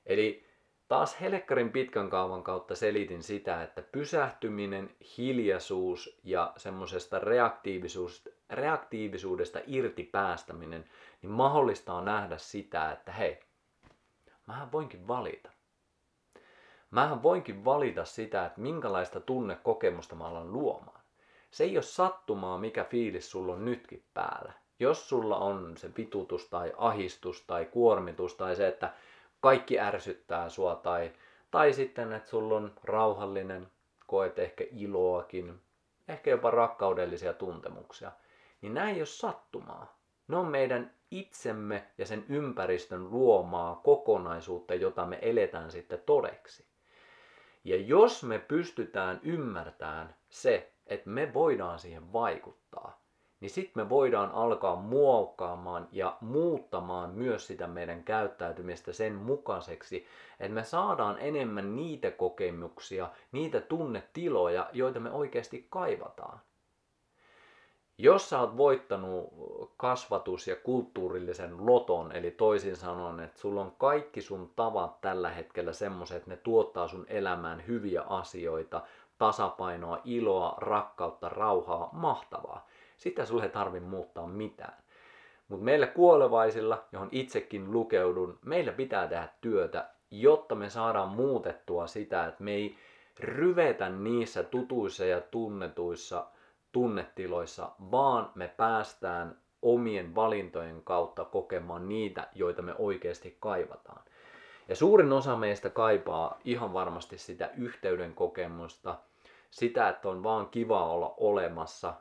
Eli 0.05 0.45
taas 0.87 1.21
Helekkarin 1.21 1.71
pitkän 1.71 2.09
kaavan 2.09 2.43
kautta 2.43 2.75
selitin 2.75 3.23
sitä, 3.23 3.63
että 3.63 3.81
pysähtyminen, 3.81 4.95
hiljaisuus 5.17 6.19
ja 6.23 6.53
semmoisesta 6.57 7.19
reaktiivisuudesta, 7.19 8.29
reaktiivisuudesta 8.49 9.59
irti 9.67 10.03
päästäminen, 10.03 10.85
niin 11.21 11.31
mahdollistaa 11.31 12.01
nähdä 12.01 12.37
sitä, 12.37 12.91
että 12.91 13.11
hei, 13.11 13.39
mähän 14.45 14.71
voinkin 14.71 15.07
valita. 15.07 15.49
Mähän 16.91 17.23
voinkin 17.23 17.65
valita 17.65 18.05
sitä, 18.05 18.45
että 18.45 18.61
minkälaista 18.61 19.19
tunnekokemusta 19.19 20.15
mä 20.15 20.25
alan 20.25 20.53
luomaan. 20.53 20.96
Se 21.57 21.63
ei 21.63 21.77
ole 21.77 21.83
sattumaa, 21.83 22.57
mikä 22.57 22.83
fiilis 22.83 23.31
sulla 23.31 23.53
on 23.53 23.65
nytkin 23.65 24.03
päällä. 24.13 24.53
Jos 24.79 25.09
sulla 25.09 25.37
on 25.37 25.77
se 25.77 25.89
vitutus 25.97 26.49
tai 26.49 26.73
ahistus 26.77 27.41
tai 27.47 27.65
kuormitus 27.65 28.35
tai 28.35 28.55
se, 28.55 28.67
että 28.67 28.93
kaikki 29.41 29.79
ärsyttää 29.79 30.49
sua 30.49 30.75
tai, 30.75 31.11
tai 31.51 31.73
sitten, 31.73 32.13
että 32.13 32.29
sulla 32.29 32.55
on 32.55 32.73
rauhallinen, 32.83 33.67
koet 34.07 34.39
ehkä 34.39 34.63
iloakin, 34.71 35.61
ehkä 36.07 36.29
jopa 36.29 36.51
rakkaudellisia 36.51 37.33
tuntemuksia, 37.33 38.11
niin 38.61 38.73
näin 38.73 38.95
ei 38.95 39.01
ole 39.01 39.05
sattumaa. 39.05 39.97
Ne 40.27 40.37
on 40.37 40.47
meidän 40.47 40.93
itsemme 41.11 41.87
ja 41.97 42.05
sen 42.05 42.25
ympäristön 42.29 43.11
luomaa 43.11 43.75
kokonaisuutta, 43.83 44.75
jota 44.75 45.05
me 45.05 45.19
eletään 45.21 45.71
sitten 45.71 46.03
todeksi. 46.05 46.65
Ja 47.63 47.77
jos 47.77 48.23
me 48.23 48.39
pystytään 48.39 49.19
ymmärtämään 49.23 50.15
se, 50.29 50.73
että 50.87 51.09
me 51.09 51.33
voidaan 51.33 51.79
siihen 51.79 52.13
vaikuttaa, 52.13 53.01
niin 53.39 53.49
sitten 53.49 53.83
me 53.83 53.89
voidaan 53.89 54.31
alkaa 54.31 54.75
muokkaamaan 54.75 55.87
ja 55.91 56.17
muuttamaan 56.21 57.09
myös 57.09 57.47
sitä 57.47 57.67
meidän 57.67 58.03
käyttäytymistä 58.03 58.93
sen 58.93 59.15
mukaiseksi, 59.15 60.05
että 60.39 60.53
me 60.53 60.63
saadaan 60.63 61.17
enemmän 61.19 61.75
niitä 61.75 62.11
kokemuksia, 62.11 63.09
niitä 63.31 63.61
tunnetiloja, 63.61 64.69
joita 64.73 64.99
me 64.99 65.11
oikeasti 65.11 65.67
kaivataan. 65.69 66.39
Jos 67.99 68.29
sä 68.29 68.39
oot 68.39 68.57
voittanut 68.57 69.29
kasvatus- 69.77 70.47
ja 70.47 70.55
kulttuurillisen 70.55 71.65
loton, 71.65 72.11
eli 72.11 72.31
toisin 72.31 72.75
sanoen, 72.75 73.19
että 73.19 73.39
sulla 73.39 73.61
on 73.61 73.75
kaikki 73.77 74.21
sun 74.21 74.51
tavat 74.55 75.01
tällä 75.01 75.29
hetkellä 75.29 75.73
semmoiset, 75.73 76.17
että 76.17 76.29
ne 76.29 76.37
tuottaa 76.37 76.87
sun 76.87 77.05
elämään 77.09 77.67
hyviä 77.67 78.01
asioita, 78.01 78.81
tasapainoa, 79.17 80.01
iloa, 80.05 80.55
rakkautta, 80.57 81.29
rauhaa, 81.29 81.89
mahtavaa. 81.91 82.67
Sitä 82.97 83.25
sulle 83.25 83.43
ei 83.43 83.49
tarvi 83.49 83.79
muuttaa 83.79 84.27
mitään. 84.27 84.77
Mutta 85.47 85.65
meillä 85.65 85.87
kuolevaisilla, 85.87 86.85
johon 86.91 87.09
itsekin 87.11 87.71
lukeudun, 87.71 88.39
meillä 88.45 88.71
pitää 88.71 89.07
tehdä 89.07 89.27
työtä, 89.41 89.89
jotta 90.11 90.55
me 90.55 90.69
saadaan 90.69 91.09
muutettua 91.09 91.87
sitä, 91.87 92.25
että 92.25 92.43
me 92.43 92.51
ei 92.51 92.77
ryvetä 93.19 93.89
niissä 93.89 94.43
tutuissa 94.43 95.05
ja 95.05 95.21
tunnetuissa 95.21 96.25
tunnetiloissa, 96.71 97.71
vaan 97.91 98.31
me 98.35 98.47
päästään 98.47 99.37
omien 99.61 100.15
valintojen 100.15 100.81
kautta 100.83 101.25
kokemaan 101.25 101.89
niitä, 101.89 102.27
joita 102.35 102.61
me 102.61 102.75
oikeasti 102.77 103.37
kaivataan. 103.39 104.01
Ja 104.67 104.75
suurin 104.75 105.13
osa 105.13 105.35
meistä 105.35 105.69
kaipaa 105.69 106.39
ihan 106.45 106.73
varmasti 106.73 107.17
sitä 107.17 107.49
yhteyden 107.57 108.13
kokemusta, 108.15 108.99
sitä, 109.51 109.89
että 109.89 110.09
on 110.09 110.23
vaan 110.23 110.47
kiva 110.49 110.85
olla 110.85 111.13
olemassa. 111.17 111.93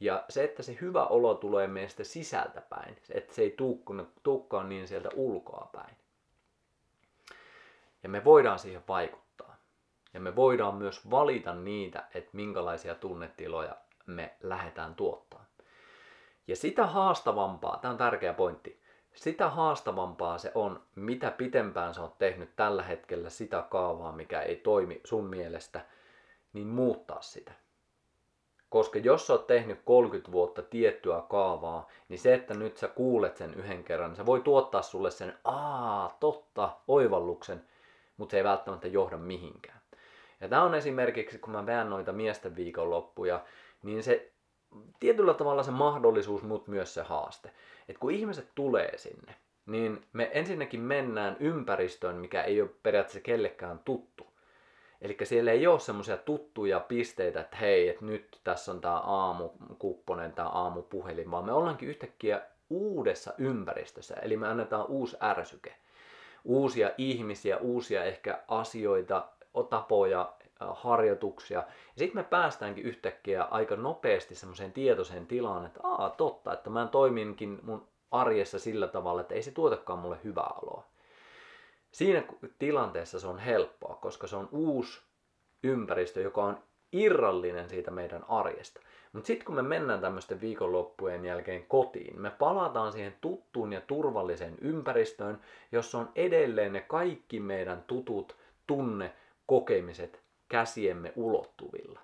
Ja 0.00 0.24
se, 0.28 0.44
että 0.44 0.62
se 0.62 0.78
hyvä 0.80 1.06
olo 1.06 1.34
tulee 1.34 1.66
meistä 1.66 2.04
sisältä 2.04 2.60
päin, 2.60 2.96
että 3.10 3.34
se 3.34 3.42
ei 3.42 3.56
tukkaan 4.22 4.68
niin 4.68 4.88
sieltä 4.88 5.08
ulkoa 5.14 5.68
päin. 5.72 5.96
Ja 8.02 8.08
me 8.08 8.24
voidaan 8.24 8.58
siihen 8.58 8.82
vaikuttaa. 8.88 9.56
Ja 10.14 10.20
me 10.20 10.36
voidaan 10.36 10.74
myös 10.74 11.10
valita 11.10 11.54
niitä, 11.54 12.04
että 12.14 12.30
minkälaisia 12.32 12.94
tunnetiloja 12.94 13.76
me 14.06 14.36
lähdetään 14.42 14.94
tuottaa. 14.94 15.44
Ja 16.46 16.56
sitä 16.56 16.86
haastavampaa, 16.86 17.76
tämä 17.76 17.92
on 17.92 17.98
tärkeä 17.98 18.34
pointti, 18.34 18.83
sitä 19.14 19.48
haastavampaa 19.48 20.38
se 20.38 20.52
on, 20.54 20.82
mitä 20.94 21.30
pitempään 21.30 21.94
sä 21.94 22.02
oot 22.02 22.18
tehnyt 22.18 22.56
tällä 22.56 22.82
hetkellä 22.82 23.30
sitä 23.30 23.64
kaavaa, 23.70 24.12
mikä 24.12 24.40
ei 24.40 24.56
toimi 24.56 25.00
sun 25.04 25.24
mielestä, 25.24 25.80
niin 26.52 26.66
muuttaa 26.66 27.20
sitä. 27.20 27.52
Koska 28.68 28.98
jos 28.98 29.26
sä 29.26 29.32
oot 29.32 29.46
tehnyt 29.46 29.80
30 29.84 30.32
vuotta 30.32 30.62
tiettyä 30.62 31.22
kaavaa, 31.28 31.88
niin 32.08 32.18
se, 32.18 32.34
että 32.34 32.54
nyt 32.54 32.76
sä 32.76 32.88
kuulet 32.88 33.36
sen 33.36 33.54
yhden 33.54 33.84
kerran, 33.84 34.10
niin 34.10 34.16
se 34.16 34.26
voi 34.26 34.40
tuottaa 34.40 34.82
sulle 34.82 35.10
sen, 35.10 35.38
aa, 35.44 36.16
totta, 36.20 36.76
oivalluksen, 36.88 37.64
mutta 38.16 38.30
se 38.30 38.36
ei 38.36 38.44
välttämättä 38.44 38.88
johda 38.88 39.16
mihinkään. 39.16 39.80
Ja 40.40 40.48
tämä 40.48 40.62
on 40.62 40.74
esimerkiksi, 40.74 41.38
kun 41.38 41.52
mä 41.52 41.66
veän 41.66 41.90
noita 41.90 42.12
miesten 42.12 42.56
viikonloppuja, 42.56 43.44
niin 43.82 44.02
se 44.02 44.32
tietyllä 45.00 45.34
tavalla 45.34 45.62
se 45.62 45.70
mahdollisuus, 45.70 46.42
mutta 46.42 46.70
myös 46.70 46.94
se 46.94 47.02
haaste. 47.02 47.50
Että 47.88 48.00
kun 48.00 48.10
ihmiset 48.10 48.48
tulee 48.54 48.98
sinne, 48.98 49.34
niin 49.66 50.04
me 50.12 50.30
ensinnäkin 50.32 50.80
mennään 50.80 51.36
ympäristöön, 51.40 52.16
mikä 52.16 52.42
ei 52.42 52.60
ole 52.60 52.70
periaatteessa 52.82 53.20
kellekään 53.20 53.78
tuttu. 53.78 54.26
Eli 55.00 55.16
siellä 55.22 55.52
ei 55.52 55.66
ole 55.66 55.80
semmoisia 55.80 56.16
tuttuja 56.16 56.80
pisteitä, 56.80 57.40
että 57.40 57.56
hei, 57.56 57.88
että 57.88 58.04
nyt 58.04 58.40
tässä 58.44 58.72
on 58.72 58.80
tämä 58.80 58.98
aamukupponen, 58.98 60.32
tämä 60.32 60.48
aamupuhelin, 60.48 61.30
vaan 61.30 61.44
me 61.44 61.52
ollaankin 61.52 61.88
yhtäkkiä 61.88 62.42
uudessa 62.70 63.34
ympäristössä. 63.38 64.14
Eli 64.22 64.36
me 64.36 64.48
annetaan 64.48 64.86
uusi 64.86 65.16
ärsyke. 65.22 65.74
Uusia 66.44 66.90
ihmisiä, 66.98 67.56
uusia 67.56 68.04
ehkä 68.04 68.42
asioita, 68.48 69.28
tapoja, 69.70 70.32
harjoituksia. 70.72 71.58
Ja 71.58 71.64
sitten 71.96 72.20
me 72.20 72.22
päästäänkin 72.22 72.84
yhtäkkiä 72.84 73.42
aika 73.42 73.76
nopeasti 73.76 74.34
semmoiseen 74.34 74.72
tietoiseen 74.72 75.26
tilaan, 75.26 75.66
että 75.66 75.80
aa 75.82 76.10
totta, 76.10 76.52
että 76.52 76.70
mä 76.70 76.88
toiminkin 76.92 77.58
mun 77.62 77.88
arjessa 78.10 78.58
sillä 78.58 78.86
tavalla, 78.86 79.20
että 79.20 79.34
ei 79.34 79.42
se 79.42 79.50
tuotakaan 79.50 79.98
mulle 79.98 80.18
hyvää 80.24 80.50
oloa. 80.62 80.84
Siinä 81.92 82.22
tilanteessa 82.58 83.20
se 83.20 83.26
on 83.26 83.38
helppoa, 83.38 83.98
koska 84.00 84.26
se 84.26 84.36
on 84.36 84.48
uusi 84.52 85.02
ympäristö, 85.62 86.20
joka 86.20 86.44
on 86.44 86.58
irrallinen 86.92 87.68
siitä 87.68 87.90
meidän 87.90 88.24
arjesta. 88.28 88.80
Mutta 89.12 89.26
sitten 89.26 89.46
kun 89.46 89.54
me 89.54 89.62
mennään 89.62 90.00
tämmöisten 90.00 90.40
viikonloppujen 90.40 91.24
jälkeen 91.24 91.66
kotiin, 91.66 92.20
me 92.20 92.30
palataan 92.30 92.92
siihen 92.92 93.14
tuttuun 93.20 93.72
ja 93.72 93.80
turvalliseen 93.80 94.54
ympäristöön, 94.60 95.40
jossa 95.72 95.98
on 95.98 96.08
edelleen 96.14 96.72
ne 96.72 96.80
kaikki 96.80 97.40
meidän 97.40 97.84
tutut 97.86 98.36
tunne, 98.66 99.12
kokemiset 99.46 100.23
käsiemme 100.48 101.12
ulottuvilla. 101.16 102.00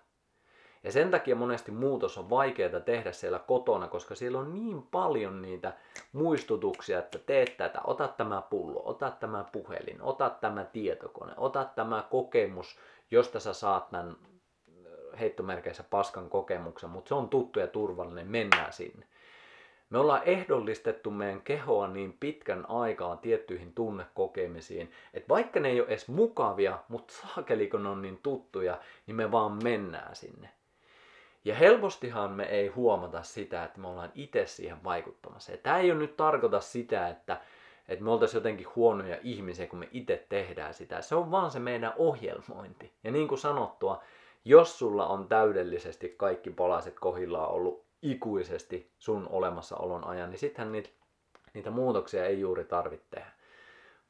Ja 0.85 0.93
sen 0.93 1.11
takia 1.11 1.37
monesti 1.37 1.71
muutos 1.71 2.19
on 2.19 2.31
vaikeaa 2.31 2.81
tehdä 2.81 3.13
siellä 3.13 3.39
kotona, 3.39 3.89
koska 3.89 4.15
siellä 4.15 4.39
on 4.39 4.55
niin 4.55 4.83
paljon 4.83 5.43
niitä 5.43 5.73
muistutuksia, 6.13 6.99
että 6.99 7.19
teet 7.19 7.57
tätä, 7.57 7.81
ota 7.85 8.09
tämä 8.09 8.43
pullo, 8.43 8.83
ota 8.85 9.11
tämä 9.11 9.45
puhelin, 9.53 10.03
ota 10.03 10.31
tämä 10.31 10.65
tietokone, 10.65 11.33
ota 11.37 11.65
tämä 11.65 12.07
kokemus, 12.11 12.79
josta 13.11 13.41
sä 13.41 13.53
saat 13.53 13.91
tämän 13.91 14.17
heittomerkeissä 15.21 15.85
paskan 15.91 16.31
kokemuksen, 16.31 16.91
mutta 16.91 17.09
se 17.09 17.15
on 17.15 17.29
tuttu 17.29 17.61
ja 17.61 17.67
turvallinen, 17.67 18.29
mennään 18.29 18.73
sinne. 18.73 19.07
Me 19.91 19.99
ollaan 19.99 20.23
ehdollistettu 20.25 21.11
meidän 21.11 21.43
kehoa 21.43 21.89
niin 21.89 22.17
pitkän 22.21 22.71
aikaa 22.71 23.17
tiettyihin 23.17 23.75
tunnekokemisiin, 23.75 24.91
että 25.15 25.29
vaikka 25.29 25.61
ne 25.61 25.69
ei 25.69 25.81
ole 25.81 25.89
edes 25.89 26.09
mukavia, 26.09 26.79
mutta 26.89 27.15
saakeli 27.15 27.69
kun 27.69 27.83
ne 27.83 27.89
on 27.89 28.03
niin 28.03 28.21
tuttuja, 28.23 28.79
niin 29.07 29.17
me 29.17 29.33
vaan 29.33 29.59
mennään 29.63 30.17
sinne. 30.17 30.49
Ja 31.45 31.55
helpostihan 31.55 32.31
me 32.31 32.45
ei 32.45 32.69
huomata 32.69 33.23
sitä, 33.23 33.65
että 33.65 33.81
me 33.81 33.89
ollaan 33.89 34.13
itse 34.15 34.47
siihen 34.47 34.85
vaikuttamassa. 34.85 35.53
Ja 35.53 35.59
tämä 35.59 35.79
ei 35.79 35.91
ole 35.91 35.99
nyt 35.99 36.17
tarkoita 36.17 36.61
sitä, 36.61 37.09
että, 37.09 37.41
että 37.89 38.05
me 38.05 38.11
oltaisiin 38.11 38.39
jotenkin 38.39 38.67
huonoja 38.77 39.19
ihmisiä, 39.23 39.67
kun 39.67 39.79
me 39.79 39.89
itse 39.93 40.27
tehdään 40.29 40.75
sitä. 40.75 41.03
Se 41.03 41.15
on 41.15 41.31
vaan 41.31 41.51
se 41.51 41.59
meidän 41.59 41.93
ohjelmointi. 41.97 42.93
Ja 43.05 43.11
niin 43.11 43.29
kuin 43.29 43.39
sanottua, 43.39 44.03
jos 44.45 44.79
sulla 44.79 45.07
on 45.07 45.29
täydellisesti 45.29 46.15
kaikki 46.17 46.51
palaset 46.51 47.01
kohillaan 47.01 47.51
ollut 47.51 47.90
ikuisesti 48.03 48.93
sun 48.99 49.29
olemassaolon 49.31 50.07
ajan, 50.07 50.31
niin 50.31 50.39
sittenhän 50.39 50.73
niitä, 50.73 50.89
niitä 51.55 51.71
muutoksia 51.71 52.27
ei 52.27 52.41
juuri 52.41 52.65
tarvitse 52.65 53.07
tehdä. 53.11 53.31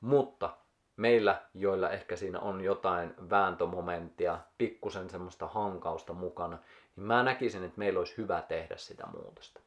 Mutta 0.01 0.57
meillä, 0.97 1.43
joilla 1.55 1.91
ehkä 1.91 2.17
siinä 2.17 2.41
on 2.41 2.61
jotain 2.61 3.15
vääntömomenttia, 3.31 4.39
pikkusen 4.59 5.11
semmoista 5.11 5.47
hankausta 5.47 6.13
mukana, 6.13 6.59
niin 6.97 7.07
mä 7.07 7.23
näkisin, 7.23 7.65
että 7.65 7.79
meillä 7.79 7.99
olisi 7.99 8.17
hyvä 8.17 8.43
tehdä 8.43 8.77
sitä 8.77 9.07
muutosta. 9.07 9.61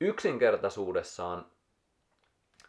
Yksinkertaisuudessaan 0.00 1.46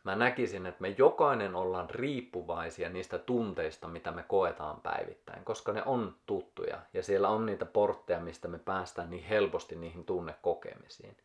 mä 0.03 0.15
näkisin, 0.15 0.65
että 0.65 0.81
me 0.81 0.95
jokainen 0.97 1.55
ollaan 1.55 1.89
riippuvaisia 1.89 2.89
niistä 2.89 3.17
tunteista, 3.17 3.88
mitä 3.88 4.12
me 4.12 4.23
koetaan 4.23 4.81
päivittäin, 4.81 5.45
koska 5.45 5.73
ne 5.73 5.83
on 5.86 6.15
tuttuja 6.25 6.79
ja 6.93 7.03
siellä 7.03 7.29
on 7.29 7.45
niitä 7.45 7.65
portteja, 7.65 8.19
mistä 8.19 8.47
me 8.47 8.60
päästään 8.60 9.10
niin 9.10 9.23
helposti 9.23 9.75
niihin 9.75 10.05
tunnekokemisiin. 10.05 11.17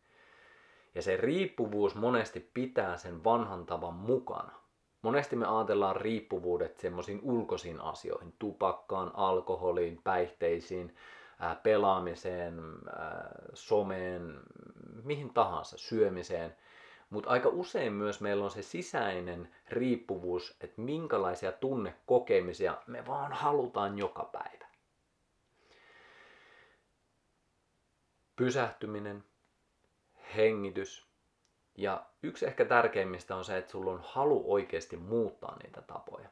Ja 0.95 1.01
se 1.01 1.17
riippuvuus 1.17 1.95
monesti 1.95 2.49
pitää 2.53 2.97
sen 2.97 3.23
vanhan 3.23 3.65
tavan 3.65 3.93
mukana. 3.93 4.51
Monesti 5.01 5.35
me 5.35 5.45
ajatellaan 5.45 5.95
riippuvuudet 5.95 6.79
semmoisiin 6.79 7.19
ulkoisiin 7.23 7.81
asioihin, 7.81 8.33
tupakkaan, 8.39 9.11
alkoholiin, 9.13 9.99
päihteisiin, 10.03 10.95
pelaamiseen, 11.63 12.61
someen, 13.53 14.39
mihin 15.03 15.33
tahansa, 15.33 15.77
syömiseen– 15.77 16.55
mutta 17.13 17.29
aika 17.29 17.49
usein 17.49 17.93
myös 17.93 18.21
meillä 18.21 18.43
on 18.43 18.51
se 18.51 18.61
sisäinen 18.61 19.55
riippuvuus, 19.69 20.57
että 20.61 20.81
minkälaisia 20.81 21.51
tunnekokemisia 21.51 22.77
me 22.87 23.05
vaan 23.07 23.33
halutaan 23.33 23.97
joka 23.97 24.23
päivä. 24.23 24.63
pysähtyminen, 28.35 29.23
hengitys 30.35 31.07
ja 31.77 32.05
yksi 32.23 32.45
ehkä 32.45 32.65
tärkeimmistä 32.65 33.35
on 33.35 33.45
se, 33.45 33.57
että 33.57 33.71
sulla 33.71 33.91
on 33.91 34.01
halu 34.03 34.53
oikeasti 34.53 34.97
muuttaa 34.97 35.57
niitä 35.63 35.81
tapoja. 35.81 36.29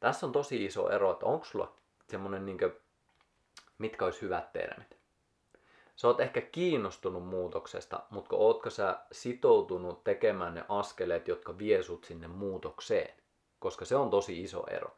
Tässä 0.00 0.26
on 0.26 0.32
tosi 0.32 0.64
iso 0.64 0.90
ero, 0.90 1.12
että 1.12 1.26
onko 1.26 1.44
sulla 1.44 1.76
semmoinen, 2.08 2.46
niin 2.46 2.58
mitkä 3.78 4.04
olisi 4.04 4.22
hyvät 4.22 4.52
termit. 4.52 4.97
Sä 5.98 6.08
oot 6.08 6.20
ehkä 6.20 6.40
kiinnostunut 6.40 7.26
muutoksesta, 7.26 8.00
mutta 8.10 8.36
ootko 8.36 8.70
sä 8.70 8.98
sitoutunut 9.12 10.04
tekemään 10.04 10.54
ne 10.54 10.64
askeleet, 10.68 11.28
jotka 11.28 11.58
vie 11.58 11.82
sut 11.82 12.04
sinne 12.04 12.28
muutokseen? 12.28 13.14
Koska 13.58 13.84
se 13.84 13.96
on 13.96 14.10
tosi 14.10 14.42
iso 14.42 14.64
ero. 14.70 14.90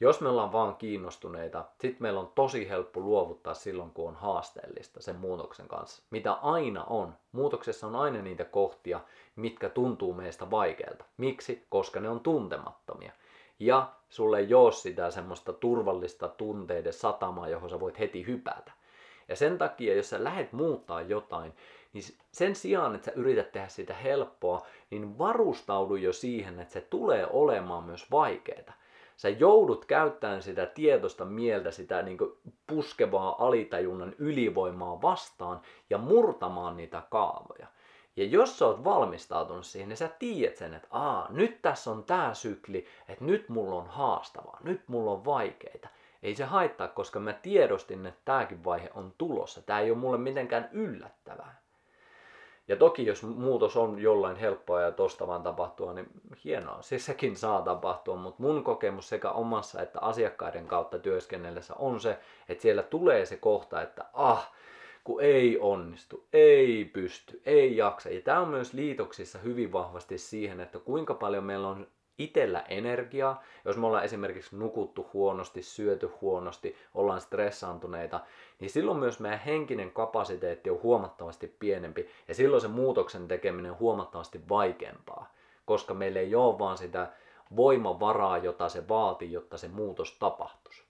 Jos 0.00 0.20
me 0.20 0.28
ollaan 0.28 0.52
vaan 0.52 0.76
kiinnostuneita, 0.76 1.64
sit 1.80 2.00
meillä 2.00 2.20
on 2.20 2.32
tosi 2.34 2.68
helppo 2.68 3.00
luovuttaa 3.00 3.54
silloin, 3.54 3.90
kun 3.90 4.08
on 4.08 4.14
haasteellista 4.16 5.02
sen 5.02 5.16
muutoksen 5.16 5.68
kanssa. 5.68 6.02
Mitä 6.10 6.32
aina 6.32 6.84
on. 6.84 7.14
Muutoksessa 7.32 7.86
on 7.86 7.96
aina 7.96 8.22
niitä 8.22 8.44
kohtia, 8.44 9.00
mitkä 9.36 9.68
tuntuu 9.68 10.14
meistä 10.14 10.50
vaikealta. 10.50 11.04
Miksi? 11.16 11.66
Koska 11.68 12.00
ne 12.00 12.08
on 12.08 12.20
tuntemattomia. 12.20 13.12
Ja 13.58 13.92
sulle 14.08 14.38
ei 14.38 14.54
ole 14.54 14.72
sitä 14.72 15.10
semmoista 15.10 15.52
turvallista 15.52 16.28
tunteiden 16.28 16.92
satamaa, 16.92 17.48
johon 17.48 17.70
sä 17.70 17.80
voit 17.80 17.98
heti 17.98 18.26
hypätä. 18.26 18.77
Ja 19.28 19.36
sen 19.36 19.58
takia, 19.58 19.96
jos 19.96 20.10
sä 20.10 20.24
lähet 20.24 20.52
muuttaa 20.52 21.02
jotain, 21.02 21.52
niin 21.92 22.04
sen 22.32 22.56
sijaan, 22.56 22.94
että 22.94 23.04
sä 23.04 23.12
yrität 23.12 23.52
tehdä 23.52 23.68
sitä 23.68 23.94
helppoa, 23.94 24.66
niin 24.90 25.18
varustaudu 25.18 25.96
jo 25.96 26.12
siihen, 26.12 26.60
että 26.60 26.72
se 26.72 26.80
tulee 26.80 27.26
olemaan 27.30 27.84
myös 27.84 28.10
vaikeaa 28.10 28.72
sä 29.18 29.28
joudut 29.28 29.84
käyttämään 29.84 30.42
sitä 30.42 30.66
tietoista 30.66 31.24
mieltä, 31.24 31.70
sitä 31.70 32.02
niin 32.02 32.18
puskevaa 32.66 33.46
alitajunnan 33.46 34.14
ylivoimaa 34.18 35.02
vastaan 35.02 35.60
ja 35.90 35.98
murtamaan 35.98 36.76
niitä 36.76 37.02
kaavoja. 37.10 37.66
Ja 38.16 38.24
jos 38.24 38.58
sä 38.58 38.66
oot 38.66 38.84
valmistautunut 38.84 39.66
siihen, 39.66 39.88
niin 39.88 39.96
sä 39.96 40.08
tiedät 40.18 40.56
sen, 40.56 40.74
että 40.74 40.88
Aa, 40.90 41.26
nyt 41.30 41.62
tässä 41.62 41.90
on 41.90 42.04
tää 42.04 42.34
sykli, 42.34 42.86
että 43.08 43.24
nyt 43.24 43.48
mulla 43.48 43.74
on 43.74 43.86
haastavaa, 43.86 44.60
nyt 44.62 44.88
mulla 44.88 45.10
on 45.10 45.24
vaikeita. 45.24 45.88
Ei 46.22 46.34
se 46.34 46.44
haittaa, 46.44 46.88
koska 46.88 47.20
mä 47.20 47.32
tiedostin, 47.32 48.06
että 48.06 48.20
tääkin 48.24 48.64
vaihe 48.64 48.90
on 48.94 49.14
tulossa. 49.18 49.62
Tää 49.62 49.80
ei 49.80 49.90
ole 49.90 49.98
mulle 49.98 50.18
mitenkään 50.18 50.68
yllättävää. 50.72 51.60
Ja 52.68 52.76
toki 52.76 53.06
jos 53.06 53.22
muutos 53.22 53.76
on 53.76 53.98
jollain 53.98 54.36
helppoa 54.36 54.80
ja 54.80 54.92
tosta 54.92 55.26
vaan 55.26 55.42
tapahtua, 55.42 55.92
niin 55.92 56.08
hienoa, 56.44 56.82
siis 56.82 57.06
sekin 57.06 57.36
saa 57.36 57.62
tapahtua, 57.62 58.16
mutta 58.16 58.42
mun 58.42 58.64
kokemus 58.64 59.08
sekä 59.08 59.30
omassa 59.30 59.82
että 59.82 60.00
asiakkaiden 60.00 60.66
kautta 60.66 60.98
työskennellessä 60.98 61.74
on 61.74 62.00
se, 62.00 62.18
että 62.48 62.62
siellä 62.62 62.82
tulee 62.82 63.26
se 63.26 63.36
kohta, 63.36 63.82
että 63.82 64.04
ah, 64.12 64.52
kun 65.04 65.22
ei 65.22 65.58
onnistu, 65.60 66.26
ei 66.32 66.84
pysty, 66.84 67.42
ei 67.46 67.76
jaksa. 67.76 68.10
Ja 68.10 68.20
tämä 68.20 68.40
on 68.40 68.48
myös 68.48 68.72
liitoksissa 68.72 69.38
hyvin 69.38 69.72
vahvasti 69.72 70.18
siihen, 70.18 70.60
että 70.60 70.78
kuinka 70.78 71.14
paljon 71.14 71.44
meillä 71.44 71.68
on 71.68 71.86
itellä 72.18 72.64
energiaa. 72.68 73.42
Jos 73.64 73.76
me 73.76 73.86
ollaan 73.86 74.04
esimerkiksi 74.04 74.56
nukuttu 74.56 75.06
huonosti, 75.12 75.62
syöty 75.62 76.10
huonosti, 76.20 76.76
ollaan 76.94 77.20
stressaantuneita, 77.20 78.20
niin 78.60 78.70
silloin 78.70 78.98
myös 78.98 79.20
meidän 79.20 79.38
henkinen 79.38 79.90
kapasiteetti 79.90 80.70
on 80.70 80.82
huomattavasti 80.82 81.56
pienempi 81.58 82.08
ja 82.28 82.34
silloin 82.34 82.62
se 82.62 82.68
muutoksen 82.68 83.28
tekeminen 83.28 83.72
on 83.72 83.78
huomattavasti 83.78 84.40
vaikeampaa, 84.48 85.32
koska 85.64 85.94
meillä 85.94 86.20
ei 86.20 86.34
ole 86.34 86.58
vaan 86.58 86.78
sitä 86.78 87.08
voimavaraa, 87.56 88.38
jota 88.38 88.68
se 88.68 88.88
vaatii, 88.88 89.32
jotta 89.32 89.58
se 89.58 89.68
muutos 89.68 90.16
tapahtuisi. 90.18 90.82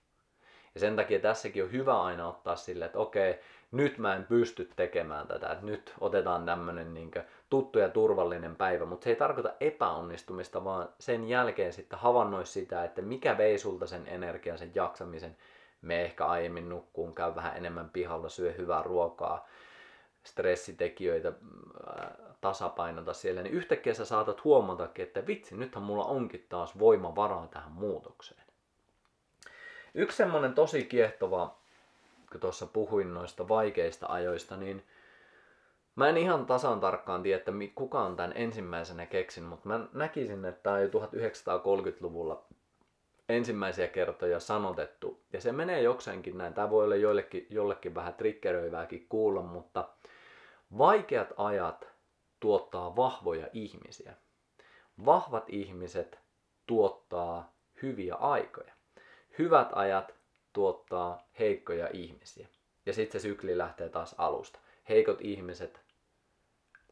Ja 0.73 0.79
sen 0.79 0.95
takia 0.95 1.19
tässäkin 1.19 1.63
on 1.63 1.71
hyvä 1.71 2.01
aina 2.01 2.27
ottaa 2.27 2.55
sille, 2.55 2.85
että 2.85 2.99
okei, 2.99 3.39
nyt 3.71 3.97
mä 3.97 4.15
en 4.15 4.23
pysty 4.23 4.69
tekemään 4.75 5.27
tätä, 5.27 5.51
että 5.51 5.65
nyt 5.65 5.93
otetaan 5.99 6.45
tämmöinen 6.45 6.93
niin 6.93 7.11
tuttu 7.49 7.79
ja 7.79 7.89
turvallinen 7.89 8.55
päivä, 8.55 8.85
mutta 8.85 9.03
se 9.03 9.09
ei 9.09 9.15
tarkoita 9.15 9.53
epäonnistumista, 9.59 10.63
vaan 10.63 10.89
sen 10.99 11.29
jälkeen 11.29 11.73
sitten 11.73 11.99
havainnoi 11.99 12.45
sitä, 12.45 12.83
että 12.83 13.01
mikä 13.01 13.37
vei 13.37 13.57
sulta 13.57 13.87
sen 13.87 14.07
energian, 14.07 14.57
sen 14.57 14.71
jaksamisen, 14.75 15.37
me 15.81 16.01
ehkä 16.01 16.25
aiemmin 16.25 16.69
nukkuun, 16.69 17.15
käy 17.15 17.35
vähän 17.35 17.57
enemmän 17.57 17.89
pihalla, 17.89 18.29
syö 18.29 18.51
hyvää 18.51 18.83
ruokaa, 18.83 19.47
stressitekijöitä 20.23 21.33
tasapainota 22.41 23.13
siellä, 23.13 23.41
niin 23.41 23.53
yhtäkkiä 23.53 23.93
sä 23.93 24.05
saatat 24.05 24.43
huomatakin, 24.43 25.03
että 25.03 25.27
vitsi, 25.27 25.57
nythän 25.57 25.83
mulla 25.83 26.05
onkin 26.05 26.45
taas 26.49 26.79
voimavaraa 26.79 27.47
tähän 27.47 27.71
muutokseen. 27.71 28.43
Yksi 29.93 30.17
semmonen 30.17 30.53
tosi 30.53 30.83
kiehtova, 30.83 31.58
kun 32.31 32.41
tuossa 32.41 32.65
puhuin 32.65 33.13
noista 33.13 33.47
vaikeista 33.47 34.07
ajoista, 34.09 34.57
niin 34.57 34.83
Mä 35.99 36.09
en 36.09 36.17
ihan 36.17 36.45
tasan 36.45 36.79
tarkkaan 36.79 37.23
tiedä, 37.23 37.37
että 37.37 37.51
kuka 37.75 38.01
on 38.01 38.15
tämän 38.15 38.33
ensimmäisenä 38.35 39.05
keksin, 39.05 39.43
mutta 39.43 39.67
mä 39.67 39.87
näkisin, 39.93 40.45
että 40.45 40.61
tämä 40.63 40.75
on 40.75 40.81
jo 40.81 40.87
1930-luvulla 40.87 42.45
ensimmäisiä 43.29 43.87
kertoja 43.87 44.39
sanotettu. 44.39 45.23
Ja 45.33 45.41
se 45.41 45.51
menee 45.51 45.81
jokseenkin 45.81 46.37
näin. 46.37 46.53
Tämä 46.53 46.69
voi 46.69 46.85
olla 46.85 46.95
joillekin, 46.95 47.47
jollekin 47.49 47.95
vähän 47.95 48.13
triggeröivääkin 48.13 49.05
kuulla, 49.09 49.41
mutta 49.41 49.89
vaikeat 50.77 51.33
ajat 51.37 51.87
tuottaa 52.39 52.95
vahvoja 52.95 53.47
ihmisiä. 53.53 54.13
Vahvat 55.05 55.43
ihmiset 55.47 56.19
tuottaa 56.65 57.53
hyviä 57.81 58.15
aikoja. 58.15 58.73
Hyvät 59.39 59.69
ajat 59.71 60.15
tuottaa 60.59 61.27
heikkoja 61.39 61.89
ihmisiä. 61.93 62.47
Ja 62.85 62.93
sitten 62.93 63.21
se 63.21 63.23
sykli 63.23 63.57
lähtee 63.57 63.89
taas 63.89 64.15
alusta. 64.17 64.59
Heikot 64.89 65.21
ihmiset 65.21 65.81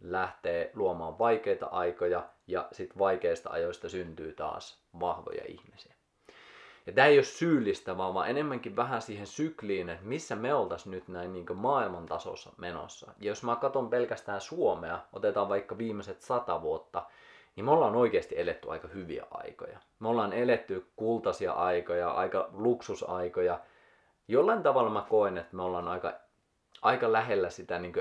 lähtee 0.01 0.71
luomaan 0.73 1.19
vaikeita 1.19 1.65
aikoja 1.65 2.29
ja 2.47 2.67
sitten 2.71 2.99
vaikeista 2.99 3.49
ajoista 3.49 3.89
syntyy 3.89 4.33
taas 4.33 4.83
vahvoja 4.99 5.43
ihmisiä. 5.47 5.93
Ja 6.85 6.93
tämä 6.93 7.07
ei 7.07 7.17
ole 7.17 7.23
syyllistävää, 7.23 8.13
vaan 8.13 8.29
enemmänkin 8.29 8.75
vähän 8.75 9.01
siihen 9.01 9.27
sykliin, 9.27 9.89
että 9.89 10.05
missä 10.05 10.35
me 10.35 10.53
oltaisiin 10.53 10.91
nyt 10.91 11.07
näin 11.07 11.33
niin 11.33 11.45
maailman 11.55 12.05
tasossa 12.05 12.49
menossa. 12.57 13.11
Ja 13.19 13.27
jos 13.27 13.43
mä 13.43 13.55
katson 13.55 13.89
pelkästään 13.89 14.41
Suomea, 14.41 14.99
otetaan 15.13 15.49
vaikka 15.49 15.77
viimeiset 15.77 16.21
sata 16.21 16.61
vuotta, 16.61 17.05
niin 17.57 17.65
me 17.65 17.71
ollaan 17.71 17.95
oikeasti 17.95 18.39
eletty 18.39 18.71
aika 18.71 18.87
hyviä 18.87 19.25
aikoja. 19.31 19.79
Me 19.99 20.07
ollaan 20.07 20.33
eletty 20.33 20.85
kultaisia 20.95 21.51
aikoja, 21.51 22.11
aika 22.11 22.49
luksusaikoja. 22.51 23.59
Jollain 24.27 24.63
tavalla 24.63 24.89
mä 24.89 25.05
koen, 25.09 25.37
että 25.37 25.55
me 25.55 25.61
ollaan 25.61 25.87
aika 25.87 26.13
aika 26.81 27.11
lähellä 27.11 27.49
sitä 27.49 27.79
niin 27.79 27.93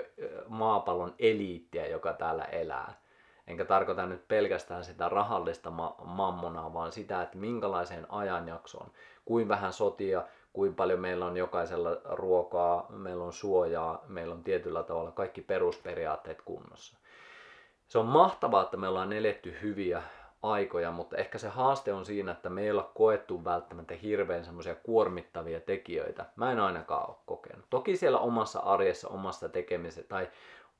maapallon 0.48 1.14
eliittiä, 1.18 1.86
joka 1.86 2.12
täällä 2.12 2.44
elää. 2.44 3.00
Enkä 3.46 3.64
tarkoita 3.64 4.06
nyt 4.06 4.28
pelkästään 4.28 4.84
sitä 4.84 5.08
rahallista 5.08 5.70
ma- 5.70 5.96
mammonaa, 6.04 6.74
vaan 6.74 6.92
sitä, 6.92 7.22
että 7.22 7.38
minkälaiseen 7.38 8.06
ajanjaksoon, 8.08 8.90
kuin 9.24 9.48
vähän 9.48 9.72
sotia, 9.72 10.24
kuin 10.52 10.74
paljon 10.74 11.00
meillä 11.00 11.26
on 11.26 11.36
jokaisella 11.36 11.90
ruokaa, 12.04 12.86
meillä 12.88 13.24
on 13.24 13.32
suojaa, 13.32 14.04
meillä 14.08 14.34
on 14.34 14.44
tietyllä 14.44 14.82
tavalla 14.82 15.12
kaikki 15.12 15.42
perusperiaatteet 15.42 16.42
kunnossa. 16.42 16.98
Se 17.88 17.98
on 17.98 18.06
mahtavaa, 18.06 18.62
että 18.62 18.76
me 18.76 18.88
ollaan 18.88 19.12
eletty 19.12 19.56
hyviä 19.62 20.02
aikoja, 20.42 20.90
mutta 20.90 21.16
ehkä 21.16 21.38
se 21.38 21.48
haaste 21.48 21.92
on 21.92 22.06
siinä, 22.06 22.32
että 22.32 22.48
me 22.48 22.62
ei 22.62 22.70
olla 22.70 22.90
koettu 22.94 23.44
välttämättä 23.44 23.94
hirveän 23.94 24.44
semmoisia 24.44 24.74
kuormittavia 24.74 25.60
tekijöitä. 25.60 26.26
Mä 26.36 26.52
en 26.52 26.60
ainakaan 26.60 27.08
ole 27.08 27.16
kokenut. 27.26 27.64
Toki 27.70 27.96
siellä 27.96 28.18
omassa 28.18 28.58
arjessa, 28.58 29.08
omassa 29.08 29.48
tekemisessä 29.48 30.08
tai 30.08 30.28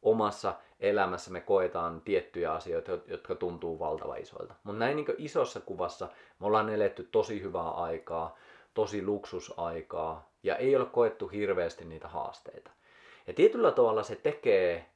omassa 0.03 0.55
elämässä 0.81 1.31
me 1.31 1.41
koetaan 1.41 2.01
tiettyjä 2.01 2.53
asioita, 2.53 2.93
jotka 3.07 3.35
tuntuu 3.35 3.79
valtava 3.79 4.17
isoilta. 4.17 4.55
Mutta 4.65 4.79
näin 4.79 4.97
niin 4.97 5.07
isossa 5.19 5.61
kuvassa 5.61 6.09
me 6.41 6.47
ollaan 6.47 6.69
eletty 6.69 7.09
tosi 7.13 7.43
hyvää 7.43 7.71
aikaa, 7.71 8.37
tosi 8.75 9.05
luksusaikaa 9.05 10.31
ja 10.43 10.57
ei 10.57 10.77
ole 10.77 10.87
koettu 10.87 11.29
hirveästi 11.29 11.85
niitä 11.85 12.09
haasteita. 12.09 12.71
Ja 13.27 13.33
tietyllä 13.33 13.73
tavalla 13.73 14.03
se 14.03 14.17
tekee, 14.17 14.87